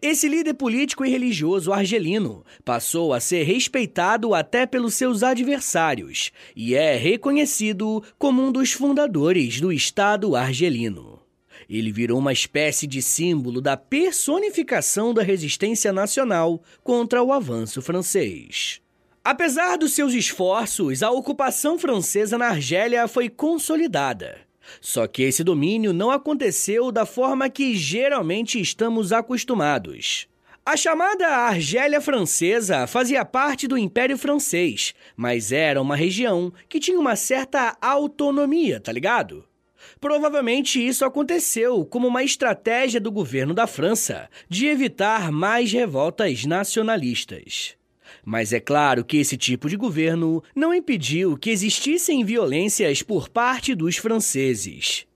Esse 0.00 0.28
líder 0.28 0.54
político 0.54 1.04
e 1.04 1.10
religioso 1.10 1.72
argelino 1.72 2.44
passou 2.64 3.12
a 3.12 3.20
ser 3.20 3.42
respeitado 3.44 4.34
até 4.34 4.66
pelos 4.66 4.94
seus 4.94 5.22
adversários 5.22 6.32
e 6.54 6.74
é 6.74 6.96
reconhecido 6.96 8.02
como 8.18 8.42
um 8.42 8.50
dos 8.50 8.72
fundadores 8.72 9.60
do 9.60 9.72
Estado 9.72 10.34
argelino. 10.34 11.20
Ele 11.68 11.90
virou 11.90 12.18
uma 12.18 12.32
espécie 12.32 12.86
de 12.86 13.02
símbolo 13.02 13.60
da 13.60 13.76
personificação 13.76 15.12
da 15.12 15.22
resistência 15.22 15.92
nacional 15.92 16.62
contra 16.82 17.22
o 17.22 17.32
avanço 17.32 17.82
francês. 17.82 18.80
Apesar 19.24 19.76
dos 19.76 19.92
seus 19.92 20.14
esforços, 20.14 21.02
a 21.02 21.10
ocupação 21.10 21.78
francesa 21.78 22.38
na 22.38 22.46
Argélia 22.46 23.08
foi 23.08 23.28
consolidada 23.28 24.45
só 24.80 25.06
que 25.06 25.22
esse 25.22 25.42
domínio 25.42 25.92
não 25.92 26.10
aconteceu 26.10 26.90
da 26.90 27.06
forma 27.06 27.48
que 27.48 27.74
geralmente 27.74 28.60
estamos 28.60 29.12
acostumados. 29.12 30.28
A 30.64 30.76
chamada 30.76 31.28
Argélia 31.28 32.00
Francesa 32.00 32.88
fazia 32.88 33.24
parte 33.24 33.68
do 33.68 33.78
Império 33.78 34.18
Francês, 34.18 34.94
mas 35.16 35.52
era 35.52 35.80
uma 35.80 35.94
região 35.94 36.52
que 36.68 36.80
tinha 36.80 36.98
uma 36.98 37.14
certa 37.14 37.76
autonomia, 37.80 38.80
tá 38.80 38.90
ligado? 38.90 39.44
Provavelmente 40.00 40.84
isso 40.84 41.04
aconteceu 41.04 41.84
como 41.84 42.08
uma 42.08 42.24
estratégia 42.24 43.00
do 43.00 43.12
governo 43.12 43.54
da 43.54 43.66
França 43.66 44.28
de 44.48 44.66
evitar 44.66 45.30
mais 45.30 45.72
revoltas 45.72 46.44
nacionalistas. 46.44 47.76
Mas 48.24 48.52
é 48.52 48.60
claro 48.60 49.04
que 49.04 49.18
esse 49.18 49.36
tipo 49.36 49.68
de 49.68 49.76
governo 49.76 50.42
não 50.54 50.74
impediu 50.74 51.36
que 51.36 51.50
existissem 51.50 52.24
violências 52.24 53.02
por 53.02 53.28
parte 53.28 53.74
dos 53.74 53.96
franceses. 53.96 55.06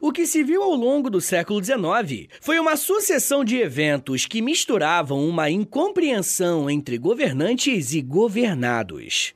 O 0.00 0.12
que 0.12 0.26
se 0.26 0.44
viu 0.44 0.62
ao 0.62 0.74
longo 0.74 1.08
do 1.08 1.20
século 1.20 1.62
XIX 1.62 2.28
foi 2.40 2.58
uma 2.58 2.76
sucessão 2.76 3.44
de 3.44 3.56
eventos 3.56 4.26
que 4.26 4.42
misturavam 4.42 5.26
uma 5.26 5.50
incompreensão 5.50 6.68
entre 6.68 6.98
governantes 6.98 7.94
e 7.94 8.02
governados. 8.02 9.34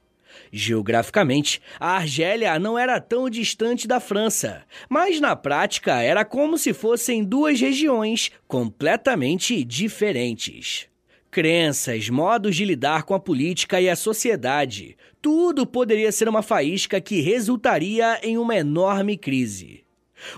Geograficamente, 0.52 1.60
a 1.80 1.96
Argélia 1.96 2.58
não 2.58 2.78
era 2.78 3.00
tão 3.00 3.28
distante 3.28 3.88
da 3.88 3.98
França, 3.98 4.62
mas 4.88 5.20
na 5.20 5.34
prática 5.34 6.00
era 6.00 6.24
como 6.24 6.58
se 6.58 6.72
fossem 6.72 7.24
duas 7.24 7.60
regiões 7.60 8.30
completamente 8.46 9.64
diferentes 9.64 10.88
crenças, 11.34 12.08
modos 12.08 12.54
de 12.54 12.64
lidar 12.64 13.02
com 13.02 13.12
a 13.12 13.18
política 13.18 13.80
e 13.80 13.90
a 13.90 13.96
sociedade. 13.96 14.96
Tudo 15.20 15.66
poderia 15.66 16.12
ser 16.12 16.28
uma 16.28 16.42
faísca 16.42 17.00
que 17.00 17.20
resultaria 17.20 18.20
em 18.22 18.38
uma 18.38 18.54
enorme 18.54 19.16
crise. 19.16 19.82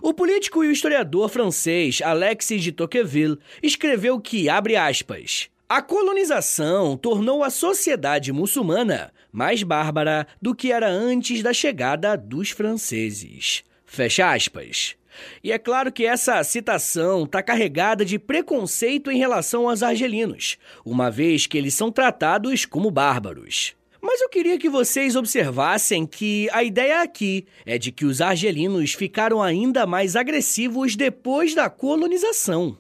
O 0.01 0.15
político 0.15 0.65
e 0.65 0.69
o 0.69 0.71
historiador 0.71 1.29
francês 1.29 2.01
Alexis 2.01 2.63
de 2.63 2.73
Tocqueville 2.73 3.37
escreveu 3.63 4.19
que, 4.19 4.49
abre 4.49 4.75
aspas, 4.75 5.51
a 5.69 5.83
colonização 5.83 6.97
tornou 6.97 7.45
a 7.45 7.51
sociedade 7.51 8.33
muçulmana 8.33 9.13
mais 9.31 9.63
bárbara 9.63 10.27
do 10.41 10.55
que 10.55 10.73
era 10.73 10.89
antes 10.89 11.43
da 11.43 11.53
chegada 11.53 12.17
dos 12.17 12.53
franceses. 12.53 13.63
Fecha 13.85 14.33
aspas. 14.33 14.97
E 15.43 15.53
é 15.53 15.59
claro 15.59 15.93
que 15.93 16.07
essa 16.07 16.43
citação 16.45 17.25
está 17.25 17.43
carregada 17.43 18.05
de 18.05 18.19
preconceito 18.19 19.11
em 19.11 19.19
relação 19.19 19.69
aos 19.69 19.83
argelinos, 19.83 20.59
uma 20.85 21.11
vez 21.11 21.47
que 21.47 21.57
eles 21.57 21.75
são 21.75 21.91
tratados 21.91 22.65
como 22.65 22.91
bárbaros. 22.91 23.75
Mas 24.01 24.21
eu 24.21 24.29
queria 24.29 24.59
que 24.59 24.69
vocês 24.69 25.17
observassem 25.17 26.07
que 26.07 26.49
a 26.53 26.63
ideia 26.63 27.03
aqui 27.03 27.47
é 27.65 27.77
de 27.77 27.91
que 27.91 28.05
os 28.05 28.21
argelinos 28.21 28.93
ficaram 28.93 29.43
ainda 29.43 29.87
mais 29.87 30.15
agressivos 30.15 30.95
depois 30.95 31.55
da 31.55 31.69
colonização. 31.69 32.79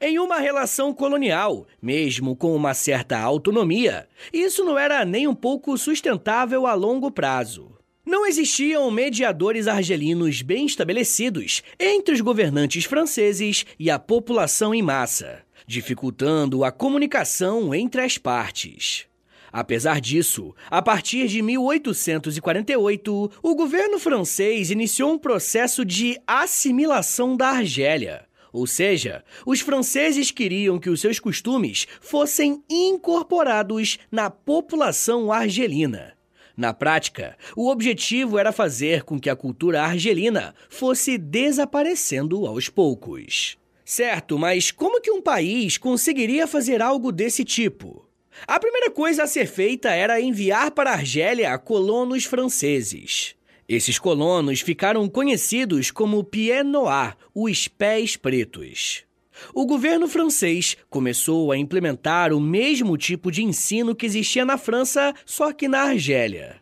Em 0.00 0.18
uma 0.18 0.38
relação 0.38 0.92
colonial, 0.92 1.66
mesmo 1.80 2.34
com 2.34 2.54
uma 2.56 2.74
certa 2.74 3.18
autonomia, 3.18 4.08
isso 4.32 4.64
não 4.64 4.78
era 4.78 5.04
nem 5.04 5.28
um 5.28 5.34
pouco 5.34 5.76
sustentável 5.76 6.66
a 6.66 6.74
longo 6.74 7.10
prazo. 7.10 7.75
Não 8.06 8.24
existiam 8.24 8.88
mediadores 8.88 9.66
argelinos 9.66 10.40
bem 10.40 10.64
estabelecidos 10.64 11.64
entre 11.76 12.14
os 12.14 12.20
governantes 12.20 12.84
franceses 12.84 13.66
e 13.80 13.90
a 13.90 13.98
população 13.98 14.72
em 14.72 14.80
massa, 14.80 15.40
dificultando 15.66 16.62
a 16.62 16.70
comunicação 16.70 17.74
entre 17.74 18.00
as 18.00 18.16
partes. 18.16 19.06
Apesar 19.52 20.00
disso, 20.00 20.54
a 20.70 20.80
partir 20.80 21.26
de 21.26 21.42
1848, 21.42 23.32
o 23.42 23.54
governo 23.56 23.98
francês 23.98 24.70
iniciou 24.70 25.14
um 25.14 25.18
processo 25.18 25.84
de 25.84 26.16
assimilação 26.24 27.36
da 27.36 27.48
Argélia. 27.48 28.24
Ou 28.52 28.68
seja, 28.68 29.24
os 29.44 29.60
franceses 29.60 30.30
queriam 30.30 30.78
que 30.78 30.90
os 30.90 31.00
seus 31.00 31.18
costumes 31.18 31.88
fossem 32.00 32.62
incorporados 32.70 33.98
na 34.12 34.30
população 34.30 35.32
argelina. 35.32 36.15
Na 36.56 36.72
prática, 36.72 37.36
o 37.54 37.68
objetivo 37.68 38.38
era 38.38 38.50
fazer 38.50 39.02
com 39.02 39.20
que 39.20 39.28
a 39.28 39.36
cultura 39.36 39.82
argelina 39.82 40.54
fosse 40.70 41.18
desaparecendo 41.18 42.46
aos 42.46 42.68
poucos. 42.68 43.58
Certo, 43.84 44.38
mas 44.38 44.70
como 44.70 45.00
que 45.00 45.10
um 45.10 45.20
país 45.20 45.78
conseguiria 45.78 46.46
fazer 46.46 46.80
algo 46.80 47.12
desse 47.12 47.44
tipo? 47.44 48.04
A 48.46 48.58
primeira 48.58 48.90
coisa 48.90 49.22
a 49.22 49.26
ser 49.26 49.46
feita 49.46 49.90
era 49.90 50.20
enviar 50.20 50.70
para 50.70 50.90
a 50.90 50.94
Argélia 50.94 51.56
colonos 51.58 52.24
franceses. 52.24 53.36
Esses 53.68 53.98
colonos 53.98 54.60
ficaram 54.60 55.08
conhecidos 55.08 55.90
como 55.90 56.24
Pieds 56.24 56.64
Noirs, 56.64 57.14
os 57.34 57.68
pés 57.68 58.16
pretos. 58.16 59.05
O 59.54 59.66
governo 59.66 60.08
francês 60.08 60.76
começou 60.88 61.52
a 61.52 61.56
implementar 61.56 62.32
o 62.32 62.40
mesmo 62.40 62.96
tipo 62.96 63.30
de 63.30 63.42
ensino 63.42 63.94
que 63.94 64.06
existia 64.06 64.44
na 64.44 64.58
França, 64.58 65.14
só 65.24 65.52
que 65.52 65.68
na 65.68 65.82
Argélia. 65.82 66.56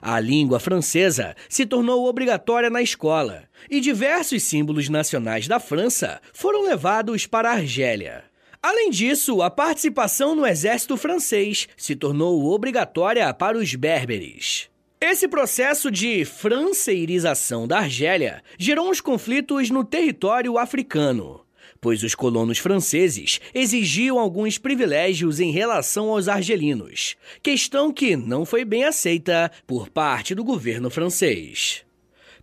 A 0.00 0.18
língua 0.18 0.58
francesa 0.58 1.34
se 1.48 1.64
tornou 1.64 2.06
obrigatória 2.06 2.68
na 2.68 2.82
escola 2.82 3.44
e 3.70 3.80
diversos 3.80 4.42
símbolos 4.42 4.88
nacionais 4.88 5.46
da 5.46 5.60
França 5.60 6.20
foram 6.32 6.62
levados 6.62 7.26
para 7.26 7.50
a 7.50 7.54
Argélia. 7.54 8.24
Além 8.62 8.90
disso, 8.90 9.42
a 9.42 9.50
participação 9.50 10.34
no 10.34 10.44
exército 10.44 10.96
francês 10.96 11.68
se 11.76 11.94
tornou 11.94 12.52
obrigatória 12.52 13.32
para 13.32 13.56
os 13.56 13.74
berberes. 13.74 14.68
Esse 15.00 15.28
processo 15.28 15.90
de 15.90 16.24
franceirização 16.24 17.68
da 17.68 17.78
Argélia 17.78 18.42
gerou 18.58 18.90
uns 18.90 19.00
conflitos 19.00 19.70
no 19.70 19.84
território 19.84 20.58
africano, 20.58 21.45
pois 21.80 22.02
os 22.02 22.14
colonos 22.14 22.58
franceses 22.58 23.40
exigiam 23.54 24.18
alguns 24.18 24.58
privilégios 24.58 25.40
em 25.40 25.50
relação 25.50 26.10
aos 26.10 26.28
argelinos, 26.28 27.16
questão 27.42 27.92
que 27.92 28.16
não 28.16 28.44
foi 28.44 28.64
bem 28.64 28.84
aceita 28.84 29.50
por 29.66 29.88
parte 29.88 30.34
do 30.34 30.44
governo 30.44 30.90
francês. 30.90 31.84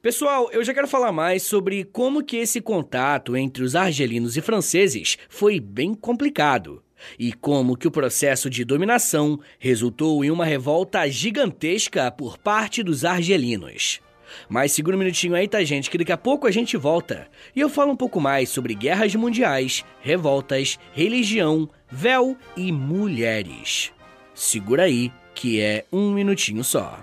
Pessoal, 0.02 0.50
eu 0.52 0.64
já 0.64 0.74
quero 0.74 0.88
falar 0.88 1.14
mais 1.14 1.44
sobre 1.44 1.86
como 1.86 2.24
que 2.24 2.36
esse 2.36 2.60
contato 2.60 3.38
entre 3.38 3.64
os 3.64 3.74
argelinos 3.74 4.36
e 4.36 4.42
franceses 4.42 5.18
foi 5.30 5.62
bem 5.62 5.94
complicado 5.94 6.84
e 7.18 7.32
como 7.32 7.78
que 7.78 7.88
o 7.88 7.92
processo 7.92 8.50
de 8.50 8.66
dominação 8.66 9.40
resultou 9.58 10.24
em 10.24 10.30
uma 10.30 10.46
revolta 10.46 11.08
gigantesca 11.10 12.12
por 12.12 12.38
parte 12.38 12.84
dos 12.84 13.06
argelinos. 13.06 14.03
Mas 14.50 14.72
segura 14.72 14.96
um 14.96 15.00
minutinho 15.00 15.36
aí, 15.36 15.48
tá, 15.48 15.64
gente, 15.64 15.90
que 15.90 15.98
daqui 15.98 16.12
a 16.12 16.18
pouco 16.18 16.48
a 16.48 16.52
gente 16.52 16.78
volta 16.78 17.28
e 17.56 17.60
eu 17.60 17.70
falo 17.70 17.92
um 17.92 17.96
pouco 17.96 18.20
mais 18.20 18.50
sobre 18.50 18.74
guerras 18.74 19.16
mundiais, 19.16 19.84
revoltas, 20.02 20.78
religião, 20.94 21.70
véu 21.92 22.38
e 22.56 22.72
mulheres. 22.72 23.92
Segura 24.34 24.84
aí, 24.84 25.12
que 25.34 25.62
é 25.62 25.86
um 25.92 26.12
minutinho 26.12 26.64
só. 26.64 27.00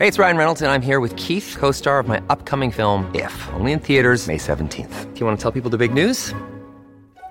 Hey, 0.00 0.08
it's 0.08 0.18
Ryan 0.18 0.36
Reynolds, 0.36 0.60
and 0.60 0.72
I'm 0.72 0.82
here 0.82 0.98
with 1.00 1.14
Keith, 1.16 1.56
co 1.58 1.70
star 1.70 2.00
of 2.00 2.08
my 2.08 2.20
upcoming 2.28 2.72
film, 2.72 3.10
If, 3.14 3.32
only 3.54 3.72
in 3.72 3.78
theaters, 3.78 4.26
May 4.26 4.38
17th. 4.38 5.14
Do 5.14 5.20
you 5.20 5.26
want 5.26 5.38
to 5.38 5.42
tell 5.42 5.52
people 5.52 5.70
the 5.70 5.78
big 5.78 5.94
news? 5.94 6.34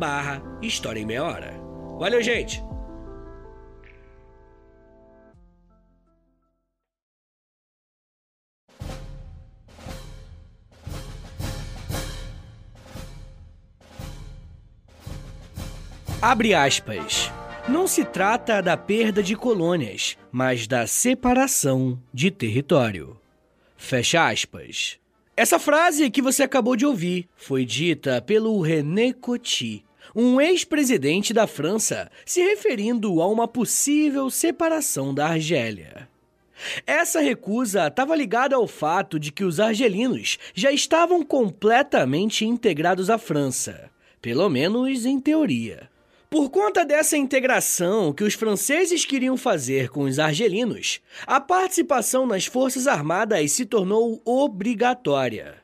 barra 0.00 0.42
História 0.62 0.98
em 0.98 1.04
Meia 1.04 1.22
Hora. 1.22 1.52
Valeu, 1.98 2.22
gente! 2.22 2.64
Abre 16.22 16.54
aspas. 16.54 17.30
Não 17.68 17.86
se 17.86 18.02
trata 18.02 18.62
da 18.62 18.78
perda 18.78 19.22
de 19.22 19.36
colônias, 19.36 20.16
mas 20.32 20.66
da 20.66 20.86
separação 20.86 21.98
de 22.12 22.30
território. 22.30 23.18
Fecha 23.76 24.28
aspas. 24.28 24.98
Essa 25.36 25.58
frase 25.58 26.10
que 26.10 26.20
você 26.20 26.42
acabou 26.42 26.76
de 26.76 26.84
ouvir 26.84 27.26
foi 27.34 27.64
dita 27.64 28.20
pelo 28.20 28.60
René 28.60 29.14
Coty, 29.14 29.82
um 30.14 30.40
ex-presidente 30.40 31.32
da 31.32 31.46
França, 31.46 32.10
se 32.24 32.40
referindo 32.40 33.20
a 33.20 33.26
uma 33.26 33.46
possível 33.46 34.30
separação 34.30 35.14
da 35.14 35.28
Argélia. 35.28 36.08
Essa 36.86 37.20
recusa 37.20 37.86
estava 37.86 38.14
ligada 38.14 38.56
ao 38.56 38.66
fato 38.66 39.18
de 39.18 39.32
que 39.32 39.44
os 39.44 39.58
argelinos 39.58 40.38
já 40.54 40.70
estavam 40.70 41.22
completamente 41.22 42.44
integrados 42.44 43.08
à 43.08 43.18
França, 43.18 43.90
pelo 44.20 44.48
menos 44.48 45.06
em 45.06 45.18
teoria. 45.18 45.88
Por 46.28 46.48
conta 46.48 46.84
dessa 46.84 47.16
integração 47.16 48.12
que 48.12 48.22
os 48.22 48.34
franceses 48.34 49.04
queriam 49.04 49.36
fazer 49.36 49.88
com 49.88 50.02
os 50.02 50.20
argelinos, 50.20 51.00
a 51.26 51.40
participação 51.40 52.24
nas 52.24 52.46
Forças 52.46 52.86
Armadas 52.86 53.50
se 53.50 53.66
tornou 53.66 54.22
obrigatória. 54.24 55.56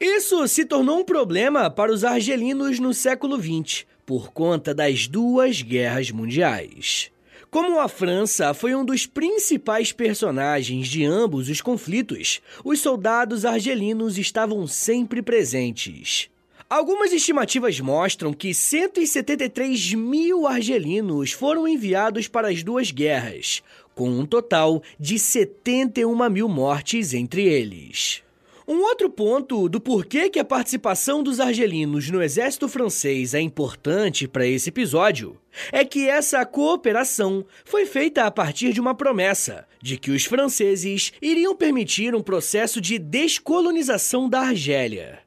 Isso 0.00 0.46
se 0.48 0.64
tornou 0.64 0.98
um 0.98 1.04
problema 1.04 1.70
para 1.70 1.92
os 1.92 2.04
argelinos 2.04 2.78
no 2.78 2.92
século 2.92 3.36
XX, 3.40 3.86
por 4.04 4.32
conta 4.32 4.74
das 4.74 5.06
duas 5.06 5.62
guerras 5.62 6.10
mundiais. 6.10 7.10
Como 7.50 7.78
a 7.78 7.88
França 7.88 8.52
foi 8.52 8.74
um 8.74 8.84
dos 8.84 9.06
principais 9.06 9.92
personagens 9.92 10.88
de 10.88 11.04
ambos 11.04 11.48
os 11.48 11.60
conflitos, 11.60 12.40
os 12.64 12.80
soldados 12.80 13.44
argelinos 13.44 14.18
estavam 14.18 14.66
sempre 14.66 15.22
presentes. 15.22 16.28
Algumas 16.68 17.12
estimativas 17.12 17.78
mostram 17.78 18.32
que 18.32 18.52
173 18.52 19.94
mil 19.94 20.48
argelinos 20.48 21.30
foram 21.30 21.68
enviados 21.68 22.26
para 22.26 22.48
as 22.48 22.64
duas 22.64 22.90
guerras, 22.90 23.62
com 23.94 24.10
um 24.10 24.26
total 24.26 24.82
de 24.98 25.16
71 25.16 26.28
mil 26.30 26.48
mortes 26.48 27.14
entre 27.14 27.44
eles. 27.44 28.24
Um 28.66 28.80
outro 28.80 29.10
ponto 29.10 29.68
do 29.68 29.78
porquê 29.78 30.30
que 30.30 30.38
a 30.38 30.44
participação 30.44 31.22
dos 31.22 31.38
argelinos 31.38 32.08
no 32.08 32.22
exército 32.22 32.66
francês 32.66 33.34
é 33.34 33.40
importante 33.40 34.26
para 34.26 34.46
esse 34.46 34.70
episódio 34.70 35.36
é 35.70 35.84
que 35.84 36.08
essa 36.08 36.46
cooperação 36.46 37.44
foi 37.62 37.84
feita 37.84 38.24
a 38.24 38.30
partir 38.30 38.72
de 38.72 38.80
uma 38.80 38.94
promessa 38.94 39.66
de 39.82 39.98
que 39.98 40.10
os 40.10 40.24
franceses 40.24 41.12
iriam 41.20 41.54
permitir 41.54 42.14
um 42.14 42.22
processo 42.22 42.80
de 42.80 42.98
descolonização 42.98 44.30
da 44.30 44.40
Argélia. 44.40 45.18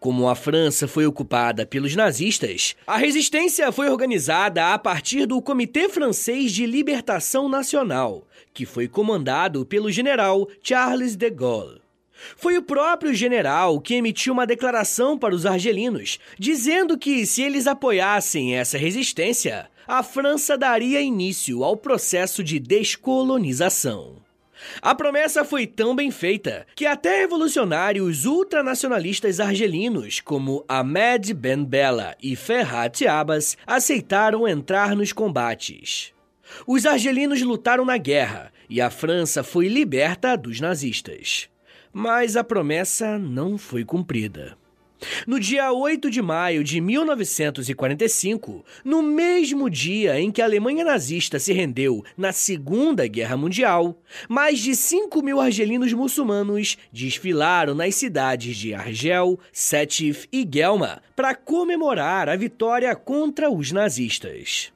Como 0.00 0.28
a 0.28 0.34
França 0.34 0.88
foi 0.88 1.06
ocupada 1.06 1.64
pelos 1.64 1.94
nazistas, 1.94 2.74
a 2.88 2.96
resistência 2.96 3.70
foi 3.70 3.88
organizada 3.88 4.74
a 4.74 4.78
partir 4.80 5.26
do 5.26 5.40
Comitê 5.40 5.88
Francês 5.88 6.50
de 6.50 6.66
Libertação 6.66 7.48
Nacional, 7.48 8.26
que 8.52 8.66
foi 8.66 8.88
comandado 8.88 9.64
pelo 9.64 9.92
general 9.92 10.48
Charles 10.60 11.14
de 11.14 11.30
Gaulle. 11.30 11.83
Foi 12.36 12.56
o 12.56 12.62
próprio 12.62 13.12
general 13.12 13.80
que 13.80 13.94
emitiu 13.94 14.32
uma 14.32 14.46
declaração 14.46 15.18
para 15.18 15.34
os 15.34 15.46
argelinos, 15.46 16.18
dizendo 16.38 16.96
que 16.96 17.26
se 17.26 17.42
eles 17.42 17.66
apoiassem 17.66 18.56
essa 18.56 18.78
resistência, 18.78 19.68
a 19.86 20.02
França 20.02 20.56
daria 20.56 21.00
início 21.00 21.62
ao 21.62 21.76
processo 21.76 22.42
de 22.42 22.58
descolonização. 22.58 24.22
A 24.80 24.94
promessa 24.94 25.44
foi 25.44 25.66
tão 25.66 25.94
bem 25.94 26.10
feita 26.10 26.66
que 26.74 26.86
até 26.86 27.18
revolucionários 27.18 28.24
ultranacionalistas 28.24 29.40
argelinos 29.40 30.20
como 30.20 30.64
Ahmed 30.68 31.34
Ben 31.34 31.64
Bella 31.64 32.14
e 32.22 32.34
Ferhat 32.34 33.06
Abbas 33.06 33.56
aceitaram 33.66 34.48
entrar 34.48 34.96
nos 34.96 35.12
combates. 35.12 36.12
Os 36.66 36.86
argelinos 36.86 37.42
lutaram 37.42 37.84
na 37.84 37.96
guerra 37.96 38.52
e 38.68 38.80
a 38.80 38.90
França 38.90 39.42
foi 39.42 39.68
liberta 39.68 40.36
dos 40.36 40.60
nazistas. 40.60 41.48
Mas 41.96 42.36
a 42.36 42.42
promessa 42.42 43.16
não 43.20 43.56
foi 43.56 43.84
cumprida. 43.84 44.58
No 45.28 45.38
dia 45.38 45.70
8 45.72 46.10
de 46.10 46.20
maio 46.20 46.64
de 46.64 46.80
1945, 46.80 48.64
no 48.84 49.00
mesmo 49.00 49.70
dia 49.70 50.18
em 50.18 50.32
que 50.32 50.42
a 50.42 50.44
Alemanha 50.44 50.84
nazista 50.84 51.38
se 51.38 51.52
rendeu 51.52 52.04
na 52.16 52.32
Segunda 52.32 53.06
Guerra 53.06 53.36
Mundial, 53.36 53.96
mais 54.28 54.58
de 54.58 54.74
5 54.74 55.22
mil 55.22 55.40
argelinos 55.40 55.92
muçulmanos 55.92 56.76
desfilaram 56.92 57.76
nas 57.76 57.94
cidades 57.94 58.56
de 58.56 58.74
Argel, 58.74 59.38
Sétif 59.52 60.26
e 60.32 60.44
Guelma 60.44 61.00
para 61.14 61.32
comemorar 61.32 62.28
a 62.28 62.34
vitória 62.34 62.92
contra 62.96 63.48
os 63.48 63.70
nazistas. 63.70 64.72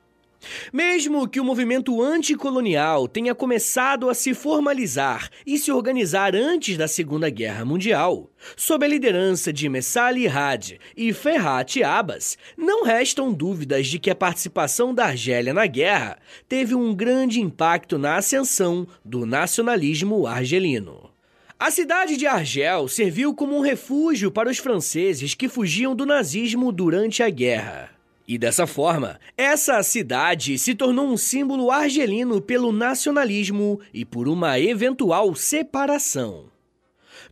Mesmo 0.72 1.28
que 1.28 1.40
o 1.40 1.44
movimento 1.44 2.02
anticolonial 2.02 3.08
tenha 3.08 3.34
começado 3.34 4.08
a 4.08 4.14
se 4.14 4.34
formalizar 4.34 5.30
e 5.46 5.58
se 5.58 5.72
organizar 5.72 6.34
antes 6.34 6.76
da 6.76 6.86
Segunda 6.86 7.28
Guerra 7.28 7.64
Mundial, 7.64 8.30
sob 8.56 8.84
a 8.84 8.88
liderança 8.88 9.52
de 9.52 9.68
Messali 9.68 10.28
Had 10.28 10.78
e 10.96 11.12
Ferhat 11.12 11.82
Abbas, 11.82 12.38
não 12.56 12.84
restam 12.84 13.32
dúvidas 13.32 13.88
de 13.88 13.98
que 13.98 14.10
a 14.10 14.14
participação 14.14 14.94
da 14.94 15.06
Argélia 15.06 15.52
na 15.52 15.66
guerra 15.66 16.18
teve 16.48 16.74
um 16.74 16.94
grande 16.94 17.40
impacto 17.40 17.98
na 17.98 18.16
ascensão 18.16 18.86
do 19.04 19.26
nacionalismo 19.26 20.26
argelino. 20.26 21.10
A 21.58 21.72
cidade 21.72 22.16
de 22.16 22.24
Argel 22.24 22.86
serviu 22.86 23.34
como 23.34 23.56
um 23.56 23.60
refúgio 23.60 24.30
para 24.30 24.48
os 24.48 24.58
franceses 24.58 25.34
que 25.34 25.48
fugiam 25.48 25.92
do 25.92 26.06
nazismo 26.06 26.70
durante 26.70 27.20
a 27.20 27.28
guerra. 27.28 27.97
E 28.28 28.36
dessa 28.36 28.66
forma, 28.66 29.18
essa 29.38 29.82
cidade 29.82 30.58
se 30.58 30.74
tornou 30.74 31.08
um 31.08 31.16
símbolo 31.16 31.70
argelino 31.70 32.42
pelo 32.42 32.70
nacionalismo 32.70 33.80
e 33.92 34.04
por 34.04 34.28
uma 34.28 34.60
eventual 34.60 35.34
separação. 35.34 36.50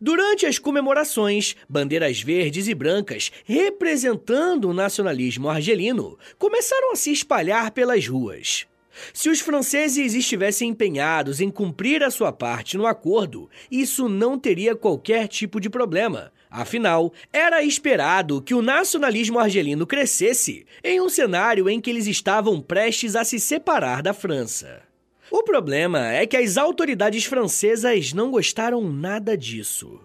Durante 0.01 0.47
as 0.47 0.57
comemorações, 0.57 1.55
bandeiras 1.69 2.19
verdes 2.21 2.67
e 2.67 2.73
brancas, 2.73 3.31
representando 3.45 4.69
o 4.69 4.73
nacionalismo 4.73 5.47
argelino, 5.47 6.17
começaram 6.39 6.91
a 6.91 6.95
se 6.95 7.11
espalhar 7.11 7.69
pelas 7.69 8.07
ruas. 8.07 8.65
Se 9.13 9.29
os 9.29 9.39
franceses 9.39 10.15
estivessem 10.15 10.69
empenhados 10.69 11.39
em 11.39 11.51
cumprir 11.51 12.03
a 12.03 12.09
sua 12.09 12.31
parte 12.31 12.75
no 12.75 12.87
acordo, 12.87 13.47
isso 13.69 14.09
não 14.09 14.39
teria 14.39 14.75
qualquer 14.75 15.27
tipo 15.27 15.61
de 15.61 15.69
problema, 15.69 16.31
Afinal, 16.57 17.13
era 17.31 17.61
esperado 17.61 18.41
que 18.41 18.55
o 18.55 18.63
nacionalismo 18.63 19.37
argelino 19.37 19.85
crescesse 19.85 20.65
em 20.83 20.99
um 20.99 21.07
cenário 21.07 21.69
em 21.69 21.79
que 21.79 21.87
eles 21.87 22.07
estavam 22.07 22.59
prestes 22.59 23.15
a 23.15 23.23
se 23.23 23.39
separar 23.39 24.01
da 24.01 24.11
França. 24.11 24.81
O 25.29 25.43
problema 25.43 26.11
é 26.11 26.25
que 26.25 26.35
as 26.35 26.57
autoridades 26.57 27.25
francesas 27.25 28.11
não 28.11 28.31
gostaram 28.31 28.81
nada 28.91 29.37
disso. 29.37 30.01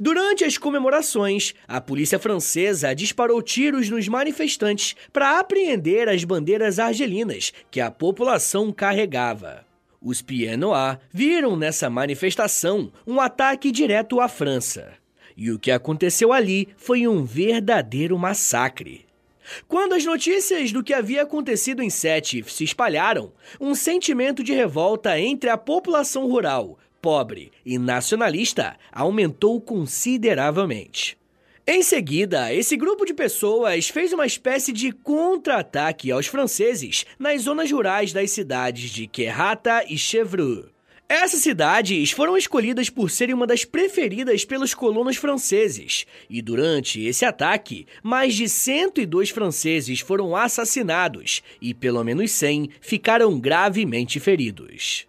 Durante 0.00 0.42
as 0.42 0.58
comemorações, 0.58 1.54
a 1.68 1.80
polícia 1.80 2.18
francesa 2.18 2.92
disparou 2.92 3.40
tiros 3.40 3.88
nos 3.88 4.08
manifestantes 4.08 4.96
para 5.12 5.38
apreender 5.38 6.08
as 6.08 6.24
bandeiras 6.24 6.80
argelinas 6.80 7.52
que 7.70 7.80
a 7.80 7.92
população 7.92 8.72
carregava. 8.72 9.64
Os 10.02 10.20
Pieds 10.20 10.58
viram 11.12 11.54
nessa 11.54 11.88
manifestação 11.88 12.90
um 13.06 13.20
ataque 13.20 13.70
direto 13.70 14.20
à 14.20 14.28
França. 14.28 15.05
E 15.36 15.50
o 15.50 15.58
que 15.58 15.70
aconteceu 15.70 16.32
ali 16.32 16.68
foi 16.76 17.06
um 17.06 17.24
verdadeiro 17.24 18.18
massacre. 18.18 19.04
Quando 19.68 19.94
as 19.94 20.04
notícias 20.04 20.72
do 20.72 20.82
que 20.82 20.94
havia 20.94 21.22
acontecido 21.22 21.82
em 21.82 21.90
Sétif 21.90 22.50
se 22.52 22.64
espalharam, 22.64 23.32
um 23.60 23.74
sentimento 23.74 24.42
de 24.42 24.52
revolta 24.52 25.18
entre 25.20 25.50
a 25.50 25.56
população 25.56 26.26
rural, 26.26 26.78
pobre 27.00 27.52
e 27.64 27.78
nacionalista 27.78 28.76
aumentou 28.90 29.60
consideravelmente. 29.60 31.16
Em 31.68 31.82
seguida, 31.82 32.54
esse 32.54 32.76
grupo 32.76 33.04
de 33.04 33.12
pessoas 33.12 33.88
fez 33.88 34.12
uma 34.12 34.24
espécie 34.24 34.72
de 34.72 34.92
contra-ataque 34.92 36.12
aos 36.12 36.26
franceses 36.26 37.04
nas 37.18 37.42
zonas 37.42 37.70
rurais 37.70 38.12
das 38.12 38.30
cidades 38.30 38.90
de 38.90 39.06
Querrata 39.08 39.84
e 39.88 39.98
Chevreux. 39.98 40.75
Essas 41.08 41.40
cidades 41.40 42.10
foram 42.10 42.36
escolhidas 42.36 42.90
por 42.90 43.10
serem 43.10 43.32
uma 43.32 43.46
das 43.46 43.64
preferidas 43.64 44.44
pelos 44.44 44.74
colonos 44.74 45.16
franceses, 45.16 46.04
e 46.28 46.42
durante 46.42 47.00
esse 47.00 47.24
ataque, 47.24 47.86
mais 48.02 48.34
de 48.34 48.48
102 48.48 49.30
franceses 49.30 50.00
foram 50.00 50.34
assassinados 50.34 51.44
e 51.62 51.72
pelo 51.72 52.02
menos 52.02 52.32
100 52.32 52.70
ficaram 52.80 53.38
gravemente 53.38 54.18
feridos. 54.18 55.06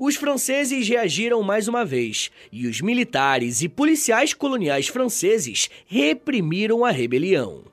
Os 0.00 0.16
franceses 0.16 0.88
reagiram 0.88 1.42
mais 1.44 1.68
uma 1.68 1.84
vez, 1.84 2.32
e 2.50 2.66
os 2.66 2.80
militares 2.80 3.62
e 3.62 3.68
policiais 3.68 4.34
coloniais 4.34 4.88
franceses 4.88 5.70
reprimiram 5.86 6.84
a 6.84 6.90
rebelião. 6.90 7.69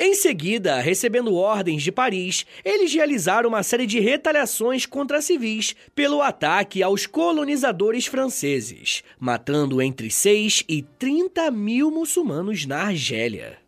Em 0.00 0.14
seguida, 0.14 0.78
recebendo 0.78 1.34
ordens 1.34 1.82
de 1.82 1.90
Paris, 1.90 2.46
eles 2.64 2.94
realizaram 2.94 3.48
uma 3.48 3.64
série 3.64 3.84
de 3.84 3.98
retaliações 3.98 4.86
contra 4.86 5.20
civis 5.20 5.74
pelo 5.92 6.22
ataque 6.22 6.84
aos 6.84 7.04
colonizadores 7.04 8.06
franceses, 8.06 9.02
matando 9.18 9.82
entre 9.82 10.08
6 10.08 10.62
e 10.68 10.82
30 10.82 11.50
mil 11.50 11.90
muçulmanos 11.90 12.64
na 12.64 12.82
Argélia. 12.82 13.58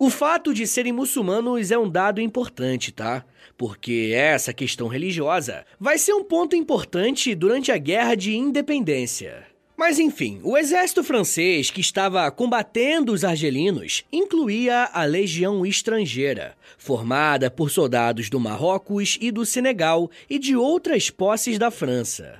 O 0.00 0.10
fato 0.10 0.52
de 0.52 0.66
serem 0.66 0.92
muçulmanos 0.92 1.70
é 1.70 1.78
um 1.78 1.88
dado 1.88 2.20
importante, 2.20 2.90
tá? 2.90 3.24
Porque 3.56 4.10
essa 4.12 4.52
questão 4.52 4.88
religiosa 4.88 5.64
vai 5.78 5.96
ser 5.96 6.12
um 6.12 6.24
ponto 6.24 6.56
importante 6.56 7.36
durante 7.36 7.70
a 7.70 7.78
Guerra 7.78 8.16
de 8.16 8.34
Independência. 8.34 9.51
Mas 9.84 9.98
enfim, 9.98 10.38
o 10.44 10.56
exército 10.56 11.02
francês 11.02 11.68
que 11.68 11.80
estava 11.80 12.30
combatendo 12.30 13.12
os 13.12 13.24
argelinos 13.24 14.04
incluía 14.12 14.88
a 14.92 15.02
Legião 15.04 15.66
Estrangeira, 15.66 16.54
formada 16.78 17.50
por 17.50 17.68
soldados 17.68 18.30
do 18.30 18.38
Marrocos 18.38 19.18
e 19.20 19.32
do 19.32 19.44
Senegal 19.44 20.08
e 20.30 20.38
de 20.38 20.54
outras 20.54 21.10
posses 21.10 21.58
da 21.58 21.68
França. 21.68 22.38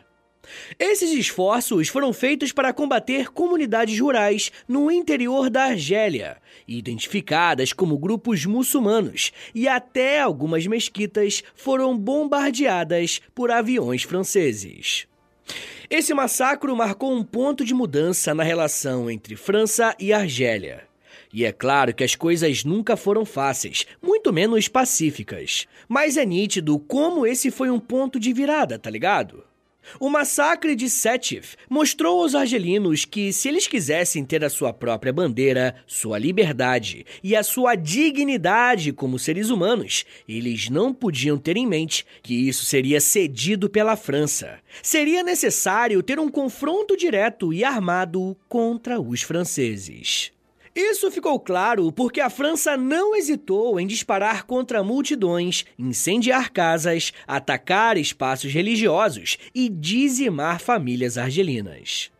Esses 0.78 1.11
esforços 1.11 1.88
foram 1.88 2.12
feitos 2.12 2.52
para 2.52 2.72
combater 2.72 3.33
comunidades 3.33 3.98
rurais 3.98 4.52
no 4.68 4.88
interior 4.88 5.50
da 5.50 5.64
Argélia, 5.64 6.37
identificadas 6.68 7.72
como 7.72 7.98
grupos 7.98 8.46
muçulmanos, 8.46 9.33
e 9.52 9.66
até 9.66 10.20
algumas 10.20 10.64
mesquitas 10.68 11.42
foram 11.57 11.98
bombardeadas 11.98 13.20
por 13.35 13.50
aviões 13.50 14.05
franceses. 14.05 15.09
Esse 15.94 16.14
massacre 16.14 16.72
marcou 16.74 17.12
um 17.12 17.22
ponto 17.22 17.66
de 17.66 17.74
mudança 17.74 18.33
na 18.33 18.42
relação 18.42 19.11
entre 19.11 19.37
França 19.37 19.94
e 20.00 20.11
Argélia. 20.11 20.88
E 21.31 21.44
é 21.44 21.52
claro 21.52 21.94
que 21.94 22.02
as 22.02 22.14
coisas 22.14 22.64
nunca 22.64 22.96
foram 22.96 23.26
fáceis, 23.26 23.87
muito 24.00 24.33
menos 24.33 24.68
pacíficas. 24.68 25.66
Mas 25.87 26.16
é 26.16 26.24
nítido 26.24 26.78
como 26.78 27.26
esse 27.26 27.50
foi 27.50 27.68
um 27.68 27.78
ponto 27.78 28.18
de 28.18 28.33
virada, 28.33 28.78
tá 28.78 28.88
ligado? 28.88 29.44
O 30.01 30.09
massacre 30.09 30.75
de 30.75 30.88
Sétif 30.88 31.57
mostrou 31.68 32.23
aos 32.23 32.35
argelinos 32.35 33.05
que, 33.05 33.33
se 33.33 33.49
eles 33.49 33.66
quisessem 33.66 34.25
ter 34.25 34.45
a 34.45 34.51
sua 34.51 34.73
própria 34.73 35.12
bandeira, 35.12 35.75
sua 35.87 36.18
liberdade 36.18 37.05
e 37.23 37.37
a 37.37 37.42
sua 37.42 37.75
dignidade 37.75 38.92
como 38.92 39.18
seres 39.18 39.51
humanos, 39.51 40.05
eles 40.29 40.68
não 40.68 40.92
podiam 40.92 41.38
ter 41.38 41.57
em 41.57 41.66
mente 41.66 42.05
que 42.23 42.49
isso 42.49 42.64
seria 42.64 43.01
cedido 43.01 43.68
pela 43.68 43.97
França. 43.97 44.59
Seria 44.83 45.23
necessário 45.23 46.03
ter 46.03 46.18
um 46.18 46.29
confronto 46.29 46.97
direto 46.97 47.53
e 47.53 47.62
armado 47.62 48.37
contra 48.49 49.01
os 49.01 49.23
franceses. 49.23 50.32
Isso 50.75 51.11
ficou 51.11 51.39
claro 51.39 51.93
porque 51.93 52.19
a 52.19 52.31
França 52.31 52.79
não 52.79 53.15
hesitou 53.15 53.79
em 53.79 53.87
disparar 53.87 54.45
contra 54.45 54.83
multidões, 54.83 55.67
incendiar 55.79 56.51
casas, 56.51 57.13
atacar 57.27 57.99
espaços 57.99 58.51
religiosos 58.51 59.37
e 59.55 59.69
dizimar 59.69 60.61
famílias 60.61 61.19
argelinas. 61.19 62.11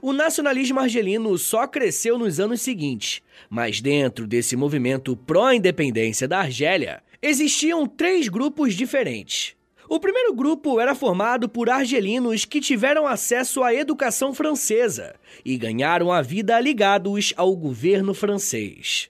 O 0.00 0.12
nacionalismo 0.12 0.78
argelino 0.78 1.36
só 1.36 1.66
cresceu 1.66 2.16
nos 2.16 2.38
anos 2.38 2.60
seguintes, 2.60 3.22
mas 3.50 3.80
dentro 3.80 4.26
desse 4.26 4.54
movimento 4.56 5.16
pró-independência 5.16 6.28
da 6.28 6.38
Argélia, 6.38 7.02
existiam 7.20 7.86
três 7.86 8.28
grupos 8.28 8.74
diferentes. 8.74 9.55
O 9.88 10.00
primeiro 10.00 10.34
grupo 10.34 10.80
era 10.80 10.96
formado 10.96 11.48
por 11.48 11.70
argelinos 11.70 12.44
que 12.44 12.60
tiveram 12.60 13.06
acesso 13.06 13.62
à 13.62 13.72
educação 13.72 14.34
francesa 14.34 15.14
e 15.44 15.56
ganharam 15.56 16.10
a 16.10 16.20
vida 16.22 16.58
ligados 16.58 17.32
ao 17.36 17.54
governo 17.54 18.12
francês. 18.12 19.08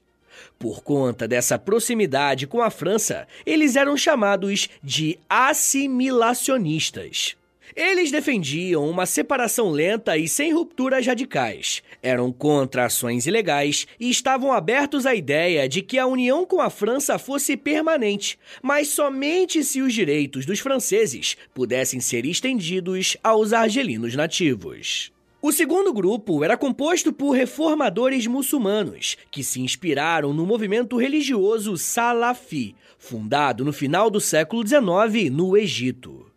Por 0.59 0.83
conta 0.83 1.27
dessa 1.27 1.59
proximidade 1.59 2.47
com 2.47 2.61
a 2.61 2.69
França, 2.71 3.27
eles 3.45 3.75
eram 3.75 3.97
chamados 3.97 4.69
de 4.83 5.19
assimilacionistas. 5.29 7.37
Eles 7.74 8.11
defendiam 8.11 8.88
uma 8.88 9.07
separação 9.07 9.70
lenta 9.70 10.16
e 10.16 10.29
sem 10.29 10.52
rupturas 10.52 11.07
radicais, 11.07 11.83
eram 12.02 12.31
contra 12.33 12.85
ações 12.85 13.26
ilegais 13.26 13.87
e 13.98 14.09
estavam 14.09 14.52
abertos 14.52 15.07
à 15.07 15.14
ideia 15.14 15.68
de 15.68 15.83
que 15.83 15.98
a 15.98 16.07
união 16.07 16.46
com 16.46 16.61
a 16.61 16.70
França 16.70 17.18
fosse 17.18 17.57
permanente, 17.57 18.38
mas 18.62 18.88
somente 18.88 19.64
se 19.64 19.83
os 19.83 19.92
direitos 19.92 20.46
dos 20.46 20.61
franceses 20.61 21.37
pudessem 21.55 22.00
ser 22.00 22.24
estendidos 22.24 23.16
aos 23.22 23.52
argelinos 23.52 24.14
nativos. 24.14 25.12
O 25.42 25.52
segundo 25.52 25.92
grupo 25.92 26.42
era 26.42 26.57
composto 26.57 27.12
por 27.12 27.31
reformadores 27.33 28.26
muçulmanos, 28.26 29.16
que 29.31 29.44
se 29.44 29.61
inspiraram 29.61 30.33
no 30.33 30.46
movimento 30.46 30.96
religioso 30.96 31.76
Salafi, 31.76 32.74
fundado 32.98 33.64
no 33.64 33.72
final 33.72 34.11
do 34.11 34.20
século 34.20 34.66
XIX 34.66 35.31
no 35.31 35.57
Egito. 35.57 36.36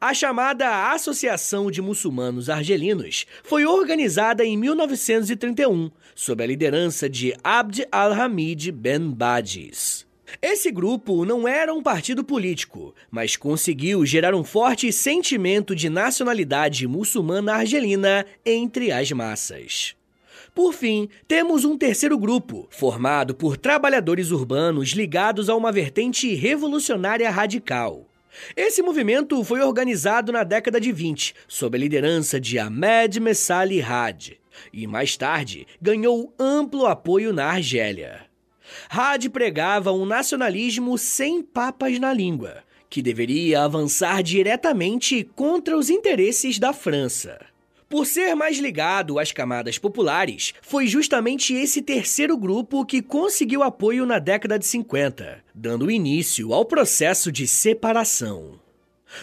A 0.00 0.14
chamada 0.14 0.92
Associação 0.92 1.70
de 1.70 1.82
Muçulmanos 1.82 2.48
Argelinos 2.48 3.26
foi 3.42 3.66
organizada 3.66 4.44
em 4.44 4.56
1931, 4.56 5.90
sob 6.14 6.42
a 6.42 6.46
liderança 6.46 7.08
de 7.08 7.34
Abd 7.42 7.86
al-Hamid 7.90 8.70
Ben 8.72 9.10
Badis. 9.10 10.06
Esse 10.40 10.70
grupo 10.70 11.24
não 11.24 11.46
era 11.46 11.72
um 11.72 11.82
partido 11.82 12.24
político, 12.24 12.94
mas 13.10 13.36
conseguiu 13.36 14.04
gerar 14.04 14.34
um 14.34 14.42
forte 14.42 14.90
sentimento 14.92 15.74
de 15.74 15.88
nacionalidade 15.88 16.86
muçulmana 16.86 17.54
argelina 17.54 18.26
entre 18.44 18.90
as 18.90 19.10
massas. 19.12 19.94
Por 20.54 20.72
fim, 20.72 21.08
temos 21.26 21.64
um 21.64 21.76
terceiro 21.76 22.16
grupo, 22.16 22.66
formado 22.70 23.34
por 23.34 23.56
trabalhadores 23.56 24.30
urbanos 24.30 24.90
ligados 24.90 25.48
a 25.48 25.54
uma 25.56 25.72
vertente 25.72 26.32
revolucionária 26.34 27.30
radical. 27.30 28.06
Esse 28.56 28.82
movimento 28.82 29.42
foi 29.44 29.60
organizado 29.60 30.32
na 30.32 30.44
década 30.44 30.80
de 30.80 30.92
20, 30.92 31.34
sob 31.46 31.76
a 31.76 31.80
liderança 31.80 32.40
de 32.40 32.58
Ahmed 32.58 33.20
Messali 33.20 33.82
Had, 33.82 34.38
e 34.72 34.86
mais 34.86 35.16
tarde 35.16 35.66
ganhou 35.80 36.32
amplo 36.38 36.86
apoio 36.86 37.32
na 37.32 37.46
Argélia. 37.46 38.26
Had 38.88 39.28
pregava 39.30 39.92
um 39.92 40.04
nacionalismo 40.04 40.96
sem 40.96 41.42
papas 41.42 41.98
na 41.98 42.12
língua, 42.12 42.62
que 42.88 43.02
deveria 43.02 43.62
avançar 43.62 44.22
diretamente 44.22 45.28
contra 45.34 45.76
os 45.76 45.90
interesses 45.90 46.58
da 46.58 46.72
França. 46.72 47.53
Por 47.88 48.06
ser 48.06 48.34
mais 48.34 48.58
ligado 48.58 49.18
às 49.18 49.30
camadas 49.32 49.78
populares, 49.78 50.54
foi 50.62 50.86
justamente 50.86 51.54
esse 51.54 51.82
terceiro 51.82 52.36
grupo 52.36 52.84
que 52.84 53.02
conseguiu 53.02 53.62
apoio 53.62 54.06
na 54.06 54.18
década 54.18 54.58
de 54.58 54.66
50, 54.66 55.44
dando 55.54 55.90
início 55.90 56.52
ao 56.52 56.64
processo 56.64 57.30
de 57.30 57.46
separação. 57.46 58.58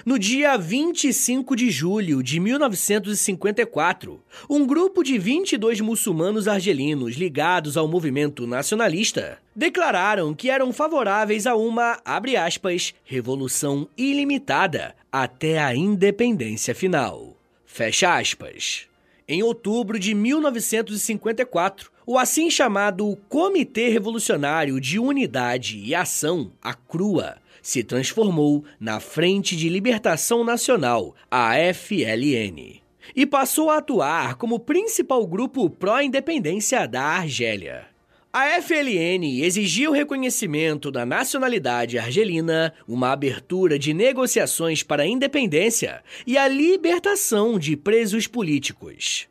No 0.06 0.17
dia 0.17 0.58
25 0.58 1.56
de 1.56 1.69
julho 1.69 2.24
de 2.24 2.39
1954, 2.39 4.21
um 4.50 4.65
grupo 4.65 5.04
de 5.04 5.17
22 5.17 5.82
muçulmanos 5.82 6.47
argelinos 6.47 7.15
ligados 7.15 7.76
ao 7.76 7.88
movimento 7.88 8.47
nacionalista 8.47 9.38
declararam 9.56 10.34
que 10.34 10.50
eram 10.50 10.71
favoráveis 10.71 11.45
a 11.45 11.56
uma, 11.56 12.00
aspas, 12.06 12.93
revolução 13.04 13.88
ilimitada 13.97 14.95
até 15.12 15.60
a 15.60 15.76
independência 15.76 16.74
final. 16.74 17.40
Fecha 17.73 18.17
aspas. 18.17 18.86
Em 19.25 19.41
outubro 19.43 19.97
de 19.97 20.13
1954, 20.13 21.89
o 22.05 22.17
assim 22.17 22.51
chamado 22.51 23.17
Comitê 23.29 23.88
Revolucionário 23.88 24.77
de 24.81 24.99
Unidade 24.99 25.77
e 25.77 25.95
Ação, 25.95 26.51
a 26.62 26.73
CRUA, 26.73 27.38
se 27.62 27.81
transformou 27.81 28.65
na 28.77 28.99
Frente 28.99 29.55
de 29.55 29.69
Libertação 29.69 30.43
Nacional, 30.43 31.15
a 31.31 31.53
FLN, 31.73 32.81
e 33.15 33.25
passou 33.25 33.69
a 33.69 33.77
atuar 33.77 34.36
como 34.36 34.60
principal 34.60 35.25
grupo 35.25 35.69
pró-independência 35.69 36.86
da 36.86 37.03
Argélia. 37.03 37.90
A 38.34 38.62
FLN 38.62 39.41
exigiu 39.44 39.91
o 39.91 39.94
reconhecimento 39.94 40.89
da 40.89 41.06
nacionalidade 41.06 41.98
argelina, 41.98 42.74
uma 42.88 43.12
abertura 43.12 43.78
de 43.78 43.94
negociações 43.94 44.82
para 44.82 45.04
a 45.04 45.06
independência 45.06 46.02
e 46.26 46.38
a 46.38 46.48
libertação 46.48 47.60
de 47.60 47.76
presos 47.76 48.28
políticos. 48.28 49.28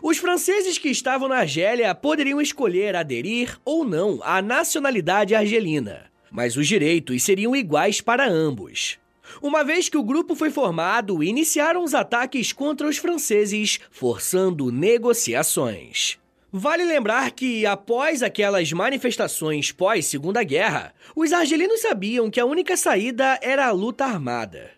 Os 0.00 0.18
franceses 0.18 0.78
que 0.78 0.88
estavam 0.88 1.26
na 1.26 1.38
Argélia 1.38 1.92
poderiam 1.92 2.40
escolher 2.40 2.94
aderir 2.94 3.58
ou 3.64 3.84
não 3.84 4.20
à 4.22 4.40
nacionalidade 4.40 5.34
argelina, 5.34 6.04
mas 6.30 6.56
os 6.56 6.68
direitos 6.68 7.24
seriam 7.24 7.56
iguais 7.56 8.00
para 8.00 8.28
ambos. 8.28 8.96
Uma 9.42 9.64
vez 9.64 9.88
que 9.88 9.98
o 9.98 10.04
grupo 10.04 10.36
foi 10.36 10.52
formado, 10.52 11.20
iniciaram 11.20 11.82
os 11.82 11.94
ataques 11.94 12.52
contra 12.52 12.86
os 12.86 12.96
franceses, 12.96 13.80
forçando 13.90 14.70
negociações. 14.70 16.16
Vale 16.52 16.84
lembrar 16.84 17.32
que, 17.32 17.66
após 17.66 18.22
aquelas 18.22 18.72
manifestações 18.72 19.72
pós-Segunda 19.72 20.42
Guerra, 20.44 20.94
os 21.14 21.32
argelinos 21.32 21.80
sabiam 21.80 22.30
que 22.30 22.38
a 22.38 22.46
única 22.46 22.76
saída 22.76 23.38
era 23.42 23.66
a 23.66 23.72
luta 23.72 24.04
armada. 24.04 24.70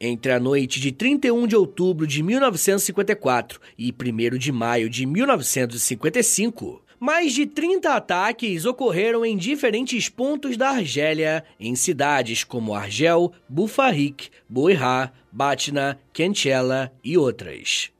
Entre 0.00 0.32
a 0.32 0.40
noite 0.40 0.80
de 0.80 0.90
31 0.90 1.46
de 1.46 1.54
outubro 1.54 2.06
de 2.06 2.22
1954 2.22 3.60
e 3.76 3.92
1 3.92 4.38
de 4.38 4.50
maio 4.50 4.88
de 4.88 5.04
1955, 5.04 6.82
mais 6.98 7.32
de 7.32 7.46
30 7.46 7.94
ataques 7.94 8.64
ocorreram 8.64 9.24
em 9.24 9.36
diferentes 9.36 10.08
pontos 10.08 10.56
da 10.56 10.70
Argélia, 10.70 11.44
em 11.60 11.74
cidades 11.74 12.42
como 12.42 12.74
Argel, 12.74 13.32
Bufarik, 13.48 14.30
Boirá, 14.48 15.12
Batna, 15.30 16.00
Kenchela 16.12 16.92
e 17.04 17.18
outras. 17.18 17.90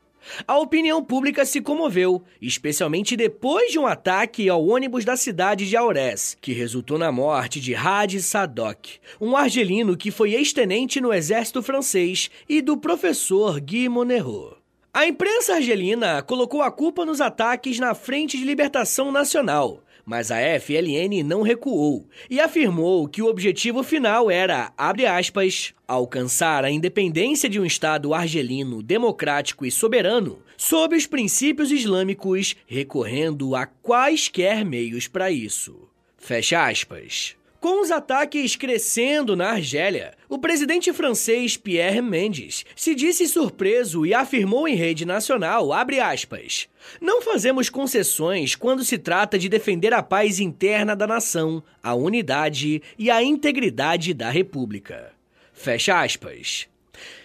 A 0.46 0.58
opinião 0.58 1.02
pública 1.02 1.44
se 1.44 1.60
comoveu, 1.60 2.22
especialmente 2.40 3.16
depois 3.16 3.72
de 3.72 3.78
um 3.78 3.86
ataque 3.86 4.48
ao 4.48 4.66
ônibus 4.66 5.04
da 5.04 5.16
cidade 5.16 5.68
de 5.68 5.76
Aurès, 5.76 6.36
que 6.40 6.52
resultou 6.52 6.98
na 6.98 7.10
morte 7.10 7.60
de 7.60 7.74
Hadi 7.74 8.22
Sadok, 8.22 8.98
um 9.20 9.36
argelino 9.36 9.96
que 9.96 10.10
foi 10.10 10.34
ex-tenente 10.34 11.00
no 11.00 11.12
exército 11.12 11.62
francês, 11.62 12.30
e 12.48 12.60
do 12.60 12.76
professor 12.76 13.60
Guy 13.60 13.88
Monnerot. 13.88 14.56
A 14.94 15.06
imprensa 15.06 15.54
argelina 15.54 16.20
colocou 16.20 16.60
a 16.60 16.70
culpa 16.70 17.06
nos 17.06 17.20
ataques 17.20 17.78
na 17.78 17.94
Frente 17.94 18.36
de 18.36 18.44
Libertação 18.44 19.10
Nacional, 19.10 19.82
mas 20.04 20.30
a 20.30 20.38
FLN 20.60 21.22
não 21.22 21.42
recuou 21.42 22.08
e 22.28 22.40
afirmou 22.40 23.08
que 23.08 23.22
o 23.22 23.26
objetivo 23.26 23.82
final 23.82 24.30
era, 24.30 24.72
abre 24.76 25.06
aspas, 25.06 25.74
alcançar 25.86 26.64
a 26.64 26.70
independência 26.70 27.48
de 27.48 27.60
um 27.60 27.64
Estado 27.64 28.14
argelino 28.14 28.82
democrático 28.82 29.66
e 29.66 29.70
soberano 29.70 30.38
sob 30.56 30.96
os 30.96 31.06
princípios 31.06 31.70
islâmicos, 31.72 32.54
recorrendo 32.66 33.54
a 33.54 33.66
quaisquer 33.66 34.64
meios 34.64 35.08
para 35.08 35.30
isso. 35.30 35.88
Fecha 36.16 36.66
aspas. 36.66 37.36
Com 37.62 37.80
os 37.80 37.92
ataques 37.92 38.56
crescendo 38.56 39.36
na 39.36 39.50
Argélia, 39.50 40.14
o 40.28 40.36
presidente 40.36 40.92
francês 40.92 41.56
Pierre 41.56 42.02
Mendes 42.02 42.64
se 42.74 42.92
disse 42.92 43.28
surpreso 43.28 44.04
e 44.04 44.12
afirmou 44.12 44.66
em 44.66 44.74
rede 44.74 45.06
nacional, 45.06 45.72
aspas, 45.72 46.68
não 47.00 47.22
fazemos 47.22 47.70
concessões 47.70 48.56
quando 48.56 48.82
se 48.84 48.98
trata 48.98 49.38
de 49.38 49.48
defender 49.48 49.94
a 49.94 50.02
paz 50.02 50.40
interna 50.40 50.96
da 50.96 51.06
nação, 51.06 51.62
a 51.80 51.94
unidade 51.94 52.82
e 52.98 53.08
a 53.08 53.22
integridade 53.22 54.12
da 54.12 54.28
república. 54.28 55.12
Fecha 55.52 56.02
aspas. 56.02 56.66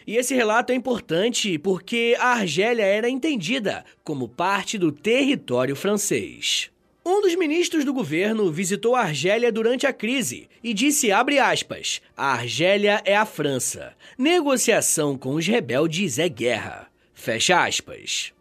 E 0.05 0.17
esse 0.17 0.35
relato 0.35 0.71
é 0.71 0.75
importante 0.75 1.57
porque 1.57 2.15
a 2.19 2.33
Argélia 2.33 2.85
era 2.85 3.09
entendida 3.09 3.83
como 4.03 4.29
parte 4.29 4.77
do 4.77 4.91
território 4.91 5.75
francês. 5.75 6.69
Um 7.09 7.21
dos 7.21 7.35
ministros 7.35 7.85
do 7.85 7.93
governo 7.93 8.51
visitou 8.51 8.93
a 8.93 8.99
Argélia 8.99 9.49
durante 9.49 9.87
a 9.87 9.93
crise 9.93 10.49
e 10.61 10.73
disse, 10.73 11.09
aspas, 11.09 12.01
a 12.17 12.33
Argélia 12.33 13.01
é 13.05 13.15
a 13.15 13.25
França. 13.25 13.93
Negociação 14.17 15.17
com 15.17 15.35
os 15.35 15.47
rebeldes 15.47 16.19
é 16.19 16.27
guerra. 16.27 16.89
Fecha 17.13 17.63
aspas. 17.63 18.33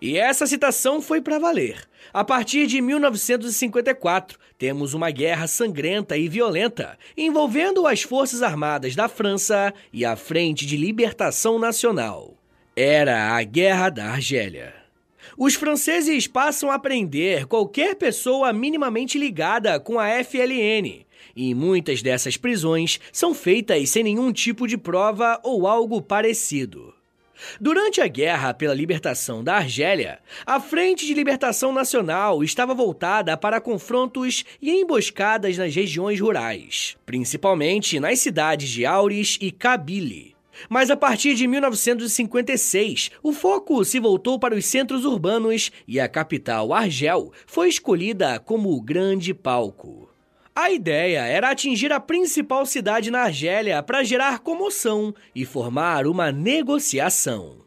E 0.00 0.16
essa 0.16 0.46
citação 0.46 1.02
foi 1.02 1.20
para 1.20 1.38
valer. 1.38 1.86
A 2.10 2.24
partir 2.24 2.66
de 2.66 2.80
1954, 2.80 4.38
temos 4.56 4.94
uma 4.94 5.10
guerra 5.10 5.46
sangrenta 5.46 6.16
e 6.16 6.26
violenta 6.26 6.98
envolvendo 7.18 7.86
as 7.86 8.00
Forças 8.00 8.42
Armadas 8.42 8.96
da 8.96 9.10
França 9.10 9.74
e 9.92 10.06
a 10.06 10.16
Frente 10.16 10.64
de 10.64 10.78
Libertação 10.78 11.58
Nacional. 11.58 12.34
Era 12.74 13.36
a 13.36 13.42
Guerra 13.42 13.90
da 13.90 14.06
Argélia. 14.06 14.85
Os 15.38 15.54
franceses 15.54 16.26
passam 16.26 16.70
a 16.70 16.78
prender 16.78 17.46
qualquer 17.46 17.94
pessoa 17.94 18.54
minimamente 18.54 19.18
ligada 19.18 19.78
com 19.78 19.98
a 19.98 20.08
FLN. 20.24 21.04
E 21.36 21.54
muitas 21.54 22.00
dessas 22.00 22.38
prisões 22.38 22.98
são 23.12 23.34
feitas 23.34 23.90
sem 23.90 24.02
nenhum 24.02 24.32
tipo 24.32 24.66
de 24.66 24.78
prova 24.78 25.38
ou 25.42 25.66
algo 25.66 26.00
parecido. 26.00 26.94
Durante 27.60 28.00
a 28.00 28.06
guerra 28.06 28.54
pela 28.54 28.72
libertação 28.72 29.44
da 29.44 29.56
Argélia, 29.56 30.20
a 30.46 30.58
Frente 30.58 31.04
de 31.04 31.12
Libertação 31.12 31.70
Nacional 31.70 32.42
estava 32.42 32.72
voltada 32.72 33.36
para 33.36 33.60
confrontos 33.60 34.42
e 34.60 34.70
emboscadas 34.70 35.58
nas 35.58 35.74
regiões 35.74 36.18
rurais, 36.18 36.96
principalmente 37.04 38.00
nas 38.00 38.20
cidades 38.20 38.70
de 38.70 38.86
Auris 38.86 39.36
e 39.38 39.50
Kabylie. 39.50 40.35
Mas 40.68 40.90
a 40.90 40.96
partir 40.96 41.34
de 41.34 41.46
1956, 41.46 43.10
o 43.22 43.32
foco 43.32 43.84
se 43.84 43.98
voltou 43.98 44.38
para 44.38 44.54
os 44.54 44.64
centros 44.66 45.04
urbanos 45.04 45.70
e 45.86 46.00
a 46.00 46.08
capital, 46.08 46.72
Argel, 46.72 47.32
foi 47.46 47.68
escolhida 47.68 48.38
como 48.38 48.72
o 48.72 48.80
grande 48.80 49.32
palco. 49.34 50.08
A 50.54 50.70
ideia 50.70 51.20
era 51.26 51.50
atingir 51.50 51.92
a 51.92 52.00
principal 52.00 52.64
cidade 52.64 53.10
na 53.10 53.20
Argélia 53.20 53.82
para 53.82 54.02
gerar 54.02 54.38
comoção 54.38 55.14
e 55.34 55.44
formar 55.44 56.06
uma 56.06 56.32
negociação. 56.32 57.58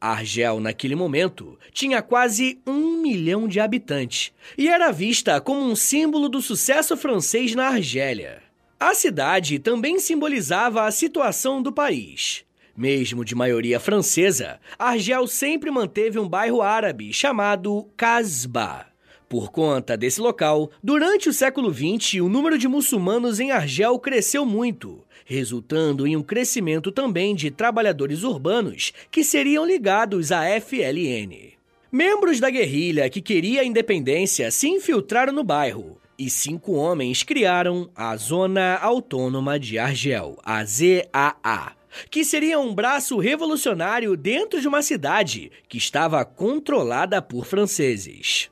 Argel, 0.00 0.60
naquele 0.60 0.94
momento, 0.94 1.58
tinha 1.72 2.02
quase 2.02 2.60
um 2.66 3.00
milhão 3.00 3.48
de 3.48 3.58
habitantes 3.58 4.32
e 4.58 4.68
era 4.68 4.92
vista 4.92 5.40
como 5.40 5.60
um 5.60 5.74
símbolo 5.74 6.28
do 6.28 6.42
sucesso 6.42 6.96
francês 6.96 7.54
na 7.54 7.68
Argélia. 7.68 8.43
A 8.84 8.92
cidade 8.92 9.58
também 9.58 9.98
simbolizava 9.98 10.84
a 10.84 10.90
situação 10.90 11.62
do 11.62 11.72
país. 11.72 12.44
Mesmo 12.76 13.24
de 13.24 13.34
maioria 13.34 13.80
francesa, 13.80 14.60
Argel 14.78 15.26
sempre 15.26 15.70
manteve 15.70 16.18
um 16.18 16.28
bairro 16.28 16.60
árabe 16.60 17.10
chamado 17.10 17.88
Casbah. 17.96 18.88
Por 19.26 19.50
conta 19.50 19.96
desse 19.96 20.20
local, 20.20 20.70
durante 20.82 21.30
o 21.30 21.32
século 21.32 21.72
XX, 21.72 22.20
o 22.20 22.28
número 22.28 22.58
de 22.58 22.68
muçulmanos 22.68 23.40
em 23.40 23.52
Argel 23.52 23.98
cresceu 23.98 24.44
muito, 24.44 25.02
resultando 25.24 26.06
em 26.06 26.14
um 26.14 26.22
crescimento 26.22 26.92
também 26.92 27.34
de 27.34 27.50
trabalhadores 27.50 28.22
urbanos 28.22 28.92
que 29.10 29.24
seriam 29.24 29.64
ligados 29.64 30.30
à 30.30 30.42
FLN. 30.60 31.54
Membros 31.90 32.38
da 32.38 32.50
guerrilha 32.50 33.08
que 33.08 33.22
queria 33.22 33.62
a 33.62 33.64
independência 33.64 34.50
se 34.50 34.68
infiltraram 34.68 35.32
no 35.32 35.42
bairro, 35.42 35.98
e 36.18 36.30
cinco 36.30 36.72
homens 36.72 37.22
criaram 37.22 37.90
a 37.94 38.16
Zona 38.16 38.76
Autônoma 38.78 39.58
de 39.58 39.78
Argel, 39.78 40.38
a 40.44 40.64
ZAA, 40.64 41.72
que 42.10 42.24
seria 42.24 42.58
um 42.58 42.74
braço 42.74 43.18
revolucionário 43.18 44.16
dentro 44.16 44.60
de 44.60 44.68
uma 44.68 44.82
cidade 44.82 45.50
que 45.68 45.78
estava 45.78 46.24
controlada 46.24 47.20
por 47.22 47.44
franceses. 47.44 48.50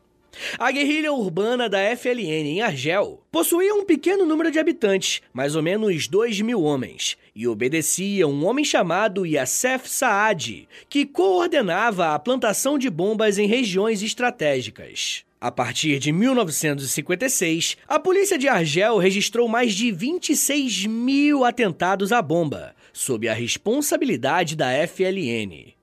A 0.58 0.70
guerrilha 0.72 1.12
urbana 1.12 1.68
da 1.68 1.78
FLN 1.96 2.48
em 2.48 2.62
Argel 2.62 3.22
possuía 3.30 3.74
um 3.74 3.84
pequeno 3.84 4.24
número 4.24 4.50
de 4.50 4.58
habitantes, 4.58 5.20
mais 5.32 5.54
ou 5.54 5.62
menos 5.62 6.08
2 6.08 6.40
mil 6.40 6.62
homens, 6.62 7.18
e 7.34 7.46
obedecia 7.46 8.26
um 8.26 8.44
homem 8.46 8.64
chamado 8.64 9.26
Yassef 9.26 9.88
Saad, 9.88 10.68
que 10.88 11.04
coordenava 11.04 12.14
a 12.14 12.18
plantação 12.18 12.78
de 12.78 12.88
bombas 12.88 13.38
em 13.38 13.46
regiões 13.46 14.02
estratégicas. 14.02 15.24
A 15.42 15.50
partir 15.50 15.98
de 15.98 16.12
1956, 16.12 17.76
a 17.88 17.98
polícia 17.98 18.38
de 18.38 18.46
Argel 18.46 18.96
registrou 18.96 19.48
mais 19.48 19.74
de 19.74 19.90
26 19.90 20.86
mil 20.86 21.44
atentados 21.44 22.12
à 22.12 22.22
bomba, 22.22 22.76
sob 22.92 23.28
a 23.28 23.34
responsabilidade 23.34 24.54
da 24.54 24.68
FLN. 24.86 25.74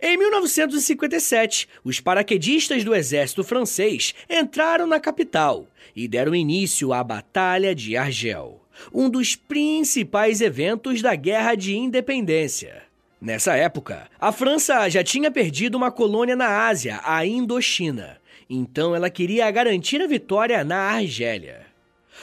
Em 0.00 0.16
1957, 0.16 1.68
os 1.84 2.00
paraquedistas 2.00 2.82
do 2.82 2.94
exército 2.94 3.44
francês 3.44 4.14
entraram 4.26 4.86
na 4.86 4.98
capital 4.98 5.66
e 5.94 6.08
deram 6.08 6.34
início 6.34 6.90
à 6.90 7.04
Batalha 7.04 7.74
de 7.74 7.98
Argel, 7.98 8.58
um 8.90 9.10
dos 9.10 9.36
principais 9.36 10.40
eventos 10.40 11.02
da 11.02 11.14
Guerra 11.14 11.54
de 11.56 11.76
Independência. 11.76 12.82
Nessa 13.20 13.54
época, 13.54 14.08
a 14.18 14.32
França 14.32 14.88
já 14.88 15.04
tinha 15.04 15.30
perdido 15.30 15.74
uma 15.74 15.90
colônia 15.90 16.34
na 16.34 16.66
Ásia, 16.66 17.00
a 17.04 17.26
Indochina, 17.26 18.18
então 18.48 18.94
ela 18.94 19.10
queria 19.10 19.50
garantir 19.50 20.00
a 20.00 20.06
vitória 20.06 20.62
na 20.64 20.76
Argélia. 20.76 21.74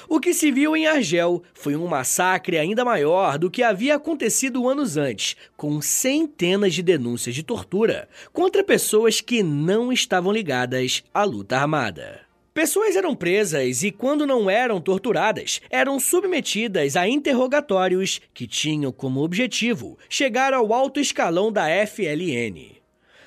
O 0.07 0.19
que 0.19 0.33
se 0.33 0.51
viu 0.51 0.75
em 0.75 0.87
Argel 0.87 1.43
foi 1.53 1.75
um 1.75 1.87
massacre 1.87 2.57
ainda 2.57 2.85
maior 2.85 3.37
do 3.37 3.51
que 3.51 3.63
havia 3.63 3.95
acontecido 3.95 4.67
anos 4.67 4.97
antes, 4.97 5.35
com 5.55 5.81
centenas 5.81 6.73
de 6.73 6.81
denúncias 6.81 7.35
de 7.35 7.43
tortura 7.43 8.07
contra 8.33 8.63
pessoas 8.63 9.21
que 9.21 9.43
não 9.43 9.91
estavam 9.91 10.31
ligadas 10.31 11.03
à 11.13 11.23
luta 11.23 11.57
armada. 11.57 12.21
Pessoas 12.53 12.97
eram 12.97 13.15
presas 13.15 13.81
e, 13.81 13.91
quando 13.91 14.27
não 14.27 14.49
eram 14.49 14.81
torturadas, 14.81 15.61
eram 15.69 15.97
submetidas 16.01 16.97
a 16.97 17.07
interrogatórios 17.07 18.19
que 18.33 18.45
tinham 18.45 18.91
como 18.91 19.23
objetivo 19.23 19.97
chegar 20.09 20.53
ao 20.53 20.73
alto 20.73 20.99
escalão 20.99 21.49
da 21.49 21.67
FLN. 21.87 22.80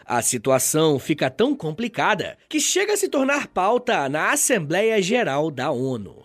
A 0.06 0.20
situação 0.20 0.98
fica 0.98 1.30
tão 1.30 1.54
complicada 1.54 2.36
que 2.48 2.60
chega 2.60 2.92
a 2.92 2.96
se 2.96 3.08
tornar 3.08 3.46
pauta 3.48 4.06
na 4.08 4.32
Assembleia 4.32 5.00
Geral 5.00 5.50
da 5.50 5.70
ONU. 5.70 6.24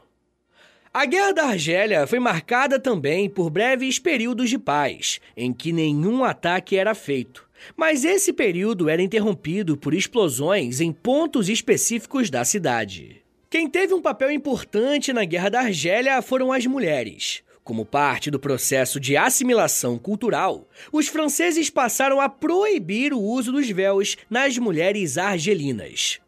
A 0.93 1.05
Guerra 1.05 1.31
da 1.31 1.45
Argélia 1.45 2.05
foi 2.05 2.19
marcada 2.19 2.77
também 2.77 3.29
por 3.29 3.49
breves 3.49 3.97
períodos 3.97 4.49
de 4.49 4.57
paz, 4.57 5.21
em 5.37 5.53
que 5.53 5.71
nenhum 5.71 6.25
ataque 6.25 6.75
era 6.75 6.93
feito. 6.93 7.47
Mas 7.77 8.03
esse 8.03 8.33
período 8.33 8.89
era 8.89 9.01
interrompido 9.01 9.77
por 9.77 9.93
explosões 9.93 10.81
em 10.81 10.91
pontos 10.91 11.47
específicos 11.47 12.29
da 12.29 12.43
cidade. 12.43 13.21
Quem 13.49 13.69
teve 13.69 13.93
um 13.93 14.01
papel 14.01 14.31
importante 14.31 15.13
na 15.13 15.23
Guerra 15.23 15.49
da 15.49 15.59
Argélia 15.61 16.21
foram 16.21 16.51
as 16.51 16.65
mulheres. 16.65 17.43
Como 17.69 17.85
parte 17.85 18.31
do 18.31 18.39
processo 18.39 18.99
de 18.99 19.15
assimilação 19.15 19.99
cultural, 19.99 20.67
os 20.91 21.07
franceses 21.07 21.69
passaram 21.69 22.19
a 22.19 22.27
proibir 22.27 23.13
o 23.13 23.21
uso 23.21 23.51
dos 23.51 23.69
véus 23.69 24.17
nas 24.27 24.57
mulheres 24.57 25.19
argelinas. 25.19 26.19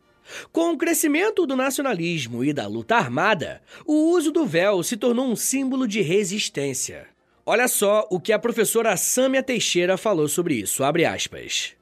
Com 0.51 0.71
o 0.71 0.77
crescimento 0.77 1.47
do 1.47 1.55
nacionalismo 1.55 2.43
e 2.43 2.53
da 2.53 2.67
luta 2.67 2.95
armada, 2.95 3.59
o 3.87 4.11
uso 4.11 4.31
do 4.31 4.45
véu 4.45 4.83
se 4.83 4.95
tornou 4.95 5.25
um 5.25 5.35
símbolo 5.35 5.87
de 5.87 5.99
resistência. 6.01 7.07
Olha 7.43 7.67
só 7.67 8.07
o 8.11 8.19
que 8.19 8.31
a 8.31 8.37
professora 8.37 8.95
Sâmia 8.95 9.41
Teixeira 9.41 9.97
falou 9.97 10.27
sobre 10.27 10.53
isso, 10.53 10.83
abre 10.83 11.05
aspas. 11.05 11.73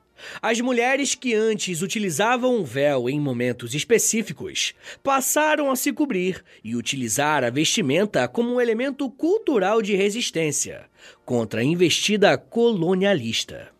As 0.41 0.59
mulheres 0.59 1.15
que 1.15 1.33
antes 1.33 1.81
utilizavam 1.81 2.57
um 2.57 2.63
véu 2.63 3.09
em 3.09 3.19
momentos 3.19 3.73
específicos 3.73 4.73
passaram 5.03 5.71
a 5.71 5.75
se 5.75 5.91
cobrir 5.93 6.43
e 6.63 6.75
utilizar 6.75 7.43
a 7.43 7.49
vestimenta 7.49 8.27
como 8.27 8.53
um 8.53 8.61
elemento 8.61 9.09
cultural 9.09 9.81
de 9.81 9.95
resistência 9.95 10.85
contra 11.25 11.61
a 11.61 11.63
investida 11.63 12.37
colonialista. 12.37 13.71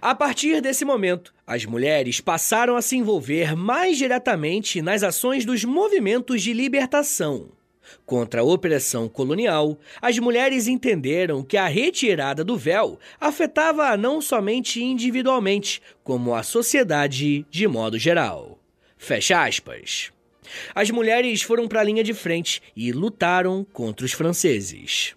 A 0.00 0.14
partir 0.14 0.60
desse 0.60 0.84
momento, 0.84 1.32
as 1.46 1.64
mulheres 1.64 2.20
passaram 2.20 2.76
a 2.76 2.82
se 2.82 2.96
envolver 2.96 3.56
mais 3.56 3.96
diretamente 3.96 4.82
nas 4.82 5.02
ações 5.02 5.44
dos 5.44 5.64
movimentos 5.64 6.42
de 6.42 6.52
libertação. 6.52 7.59
Contra 8.10 8.40
a 8.40 8.44
opressão 8.44 9.08
colonial, 9.08 9.78
as 10.02 10.18
mulheres 10.18 10.66
entenderam 10.66 11.44
que 11.44 11.56
a 11.56 11.68
retirada 11.68 12.42
do 12.42 12.56
véu 12.56 12.98
afetava 13.20 13.96
não 13.96 14.20
somente 14.20 14.82
individualmente, 14.82 15.80
como 16.02 16.34
a 16.34 16.42
sociedade 16.42 17.46
de 17.48 17.68
modo 17.68 17.96
geral. 17.96 18.58
Fecha 18.98 19.44
aspas. 19.44 20.10
As 20.74 20.90
mulheres 20.90 21.42
foram 21.42 21.68
para 21.68 21.82
a 21.82 21.84
linha 21.84 22.02
de 22.02 22.12
frente 22.12 22.60
e 22.74 22.90
lutaram 22.90 23.64
contra 23.72 24.04
os 24.04 24.10
franceses. 24.10 25.14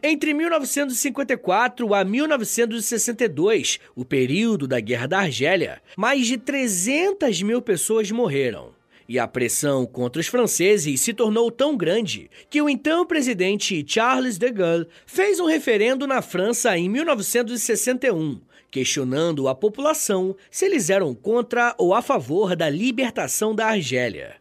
Entre 0.00 0.32
1954 0.32 1.92
a 1.92 2.04
1962, 2.04 3.80
o 3.96 4.04
período 4.04 4.68
da 4.68 4.78
Guerra 4.78 5.08
da 5.08 5.18
Argélia, 5.18 5.82
mais 5.96 6.28
de 6.28 6.38
300 6.38 7.42
mil 7.42 7.60
pessoas 7.60 8.12
morreram. 8.12 8.80
E 9.12 9.18
a 9.18 9.28
pressão 9.28 9.84
contra 9.84 10.18
os 10.18 10.26
franceses 10.26 11.02
se 11.02 11.12
tornou 11.12 11.50
tão 11.50 11.76
grande 11.76 12.30
que 12.48 12.62
o 12.62 12.68
então 12.68 13.04
presidente 13.04 13.84
Charles 13.86 14.38
de 14.38 14.50
Gaulle 14.50 14.88
fez 15.04 15.38
um 15.38 15.44
referendo 15.44 16.06
na 16.06 16.22
França 16.22 16.78
em 16.78 16.88
1961, 16.88 18.40
questionando 18.70 19.48
a 19.48 19.54
população 19.54 20.34
se 20.50 20.64
eles 20.64 20.88
eram 20.88 21.14
contra 21.14 21.74
ou 21.76 21.92
a 21.92 22.00
favor 22.00 22.56
da 22.56 22.70
libertação 22.70 23.54
da 23.54 23.66
Argélia. 23.66 24.36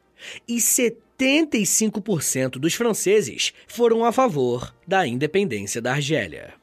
E 0.48 0.56
75% 0.56 2.52
dos 2.52 2.74
franceses 2.74 3.52
foram 3.68 4.06
a 4.06 4.14
favor 4.14 4.74
da 4.88 5.06
independência 5.06 5.82
da 5.82 5.92
Argélia. 5.92 6.61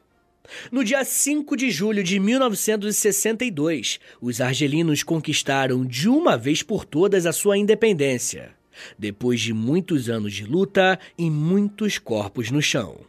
No 0.70 0.82
dia 0.84 1.04
5 1.04 1.56
de 1.56 1.70
julho 1.70 2.02
de 2.02 2.18
1962, 2.18 4.00
os 4.20 4.40
argelinos 4.40 5.02
conquistaram 5.02 5.84
de 5.84 6.08
uma 6.08 6.36
vez 6.36 6.62
por 6.62 6.84
todas 6.84 7.26
a 7.26 7.32
sua 7.32 7.58
independência, 7.58 8.50
depois 8.98 9.40
de 9.40 9.52
muitos 9.52 10.08
anos 10.08 10.32
de 10.32 10.44
luta 10.44 10.98
e 11.16 11.30
muitos 11.30 11.98
corpos 11.98 12.50
no 12.50 12.62
chão. 12.62 13.00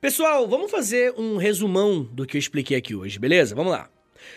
Pessoal, 0.00 0.46
vamos 0.46 0.70
fazer 0.70 1.14
um 1.16 1.36
resumão 1.36 2.02
do 2.02 2.26
que 2.26 2.36
eu 2.36 2.38
expliquei 2.38 2.76
aqui 2.76 2.94
hoje, 2.94 3.18
beleza? 3.18 3.54
Vamos 3.54 3.72
lá. 3.72 3.88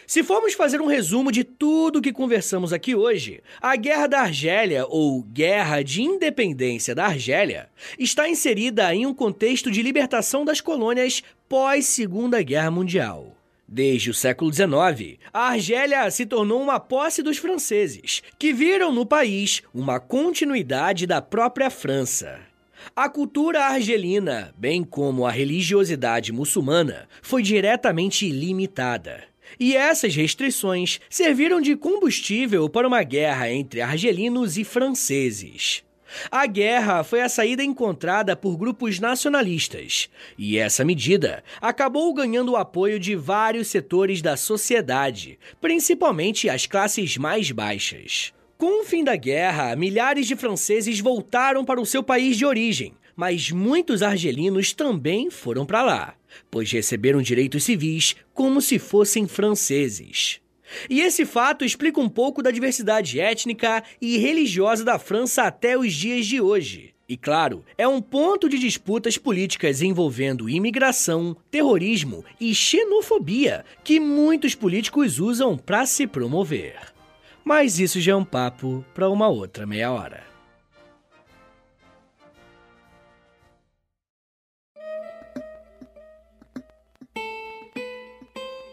Se 0.05 0.24
formos 0.24 0.53
fazer 0.53 0.82
um 0.82 0.88
resumo 0.88 1.32
de 1.32 1.43
tudo 1.43 2.01
que 2.01 2.12
conversamos 2.12 2.74
aqui 2.74 2.95
hoje, 2.95 3.41
a 3.62 3.76
Guerra 3.76 4.07
da 4.07 4.22
Argélia, 4.22 4.86
ou 4.88 5.22
Guerra 5.24 5.82
de 5.82 6.01
Independência 6.01 6.95
da 6.95 7.05
Argélia, 7.05 7.70
está 7.97 8.28
inserida 8.30 8.93
em 8.93 9.05
um 9.05 9.14
contexto 9.14 9.72
de 9.72 9.82
libertação 9.82 10.45
das 10.45 10.62
colônias 10.62 11.24
pós-Segunda 11.49 12.43
Guerra 12.43 12.69
Mundial. 12.69 13.35
Desde 13.67 14.11
o 14.11 14.13
século 14.13 14.53
XIX, 14.53 15.17
a 15.33 15.49
Argélia 15.49 16.09
se 16.11 16.23
tornou 16.23 16.61
uma 16.61 16.79
posse 16.79 17.23
dos 17.23 17.39
franceses, 17.39 18.21
que 18.37 18.53
viram 18.53 18.93
no 18.93 19.03
país 19.03 19.63
uma 19.73 19.99
continuidade 19.99 21.07
da 21.07 21.23
própria 21.23 21.71
França. 21.71 22.39
A 22.95 23.09
cultura 23.09 23.65
argelina, 23.65 24.53
bem 24.55 24.83
como 24.83 25.25
a 25.25 25.31
religiosidade 25.31 26.31
muçulmana, 26.31 27.09
foi 27.19 27.41
diretamente 27.41 28.29
limitada. 28.29 29.23
E 29.59 29.75
essas 29.75 30.15
restrições 30.15 31.01
serviram 31.09 31.59
de 31.59 31.75
combustível 31.75 32.69
para 32.69 32.87
uma 32.87 33.01
guerra 33.01 33.51
entre 33.51 33.81
argelinos 33.81 34.55
e 34.55 34.63
franceses. 34.63 35.83
A 36.32 36.45
guerra 36.45 37.03
foi 37.03 37.22
a 37.22 37.30
saída 37.30 37.64
encontrada 37.64 38.36
por 38.36 38.57
grupos 38.57 38.99
nacionalistas, 38.99 40.10
e 40.38 40.57
essa 40.57 40.84
medida 40.84 41.43
acabou 41.62 42.14
ganhando 42.14 42.53
o 42.53 42.57
apoio 42.57 42.99
de 42.99 43.16
vários 43.16 43.68
setores 43.68 44.22
da 44.22 44.36
sociedade, 44.36 45.39
principalmente 45.62 46.49
as 46.49 46.66
classes 46.66 47.18
mais 47.18 47.51
baixas. 47.51 48.34
Com 48.57 48.82
o 48.82 48.86
fim 48.86 49.03
da 49.03 49.16
guerra, 49.16 49.76
milhares 49.76 50.28
de 50.28 50.36
franceses 50.36 50.99
voltaram 50.99 51.64
para 51.64 51.80
o 51.80 51.86
seu 51.86 52.03
país 52.03 52.36
de 52.36 52.45
origem, 52.45 52.93
mas 53.16 53.51
muitos 53.51 54.01
argelinos 54.01 54.74
também 54.74 55.30
foram 55.30 55.66
para 55.66 55.82
lá, 55.82 56.16
pois 56.49 56.72
receberam 56.72 57.22
direitos 57.22 57.64
civis 57.64 58.16
como 58.34 58.62
se 58.62 58.80
fossem 58.80 59.28
franceses. 59.28 60.41
E 60.89 61.01
esse 61.01 61.26
fato 61.26 61.65
explica 61.65 61.99
um 61.99 62.09
pouco 62.09 62.41
da 62.41 62.51
diversidade 62.51 63.20
étnica 63.20 63.84
e 64.01 64.17
religiosa 64.17 64.84
da 64.84 64.99
França 64.99 65.43
até 65.43 65.78
os 65.78 65.93
dias 65.93 66.26
de 66.26 66.39
hoje. 66.39 66.93
E 67.07 67.17
claro, 67.17 67.65
é 67.76 67.88
um 67.88 67.99
ponto 67.99 68.47
de 68.47 68.59
disputas 68.59 69.17
políticas 69.17 69.82
envolvendo 69.82 70.47
imigração, 70.47 71.36
terrorismo 71.49 72.24
e 72.39 72.53
xenofobia 72.53 73.65
que 73.84 73.99
muitos 73.99 74.53
políticos 74.53 75.20
usam 75.20 75.57
para 75.57 75.88
se 75.88 76.05
promover. 76.05 76.76
Mas 77.43 77.80
isso 77.80 77.99
já 77.99 78.11
é 78.11 78.15
um 78.15 78.24
papo 78.24 78.86
para 78.93 79.09
uma 79.09 79.28
outra 79.28 79.65
meia 79.65 79.91
hora. 79.91 80.28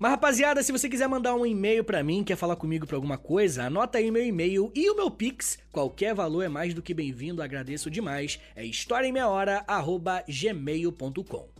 Mas 0.00 0.10
rapaziada, 0.12 0.62
se 0.62 0.72
você 0.72 0.88
quiser 0.88 1.06
mandar 1.06 1.34
um 1.34 1.44
e-mail 1.44 1.84
para 1.84 2.02
mim, 2.02 2.24
quer 2.24 2.34
falar 2.34 2.56
comigo 2.56 2.86
pra 2.86 2.96
alguma 2.96 3.18
coisa, 3.18 3.64
anota 3.64 3.98
aí 3.98 4.10
meu 4.10 4.24
e-mail 4.24 4.72
e 4.74 4.88
o 4.88 4.96
meu 4.96 5.10
Pix. 5.10 5.58
Qualquer 5.70 6.14
valor 6.14 6.40
é 6.40 6.48
mais 6.48 6.72
do 6.72 6.80
que 6.80 6.94
bem-vindo, 6.94 7.42
agradeço 7.42 7.90
demais. 7.90 8.40
É 8.56 8.64
historiaemmeiahora@gmail.com. 8.64 11.59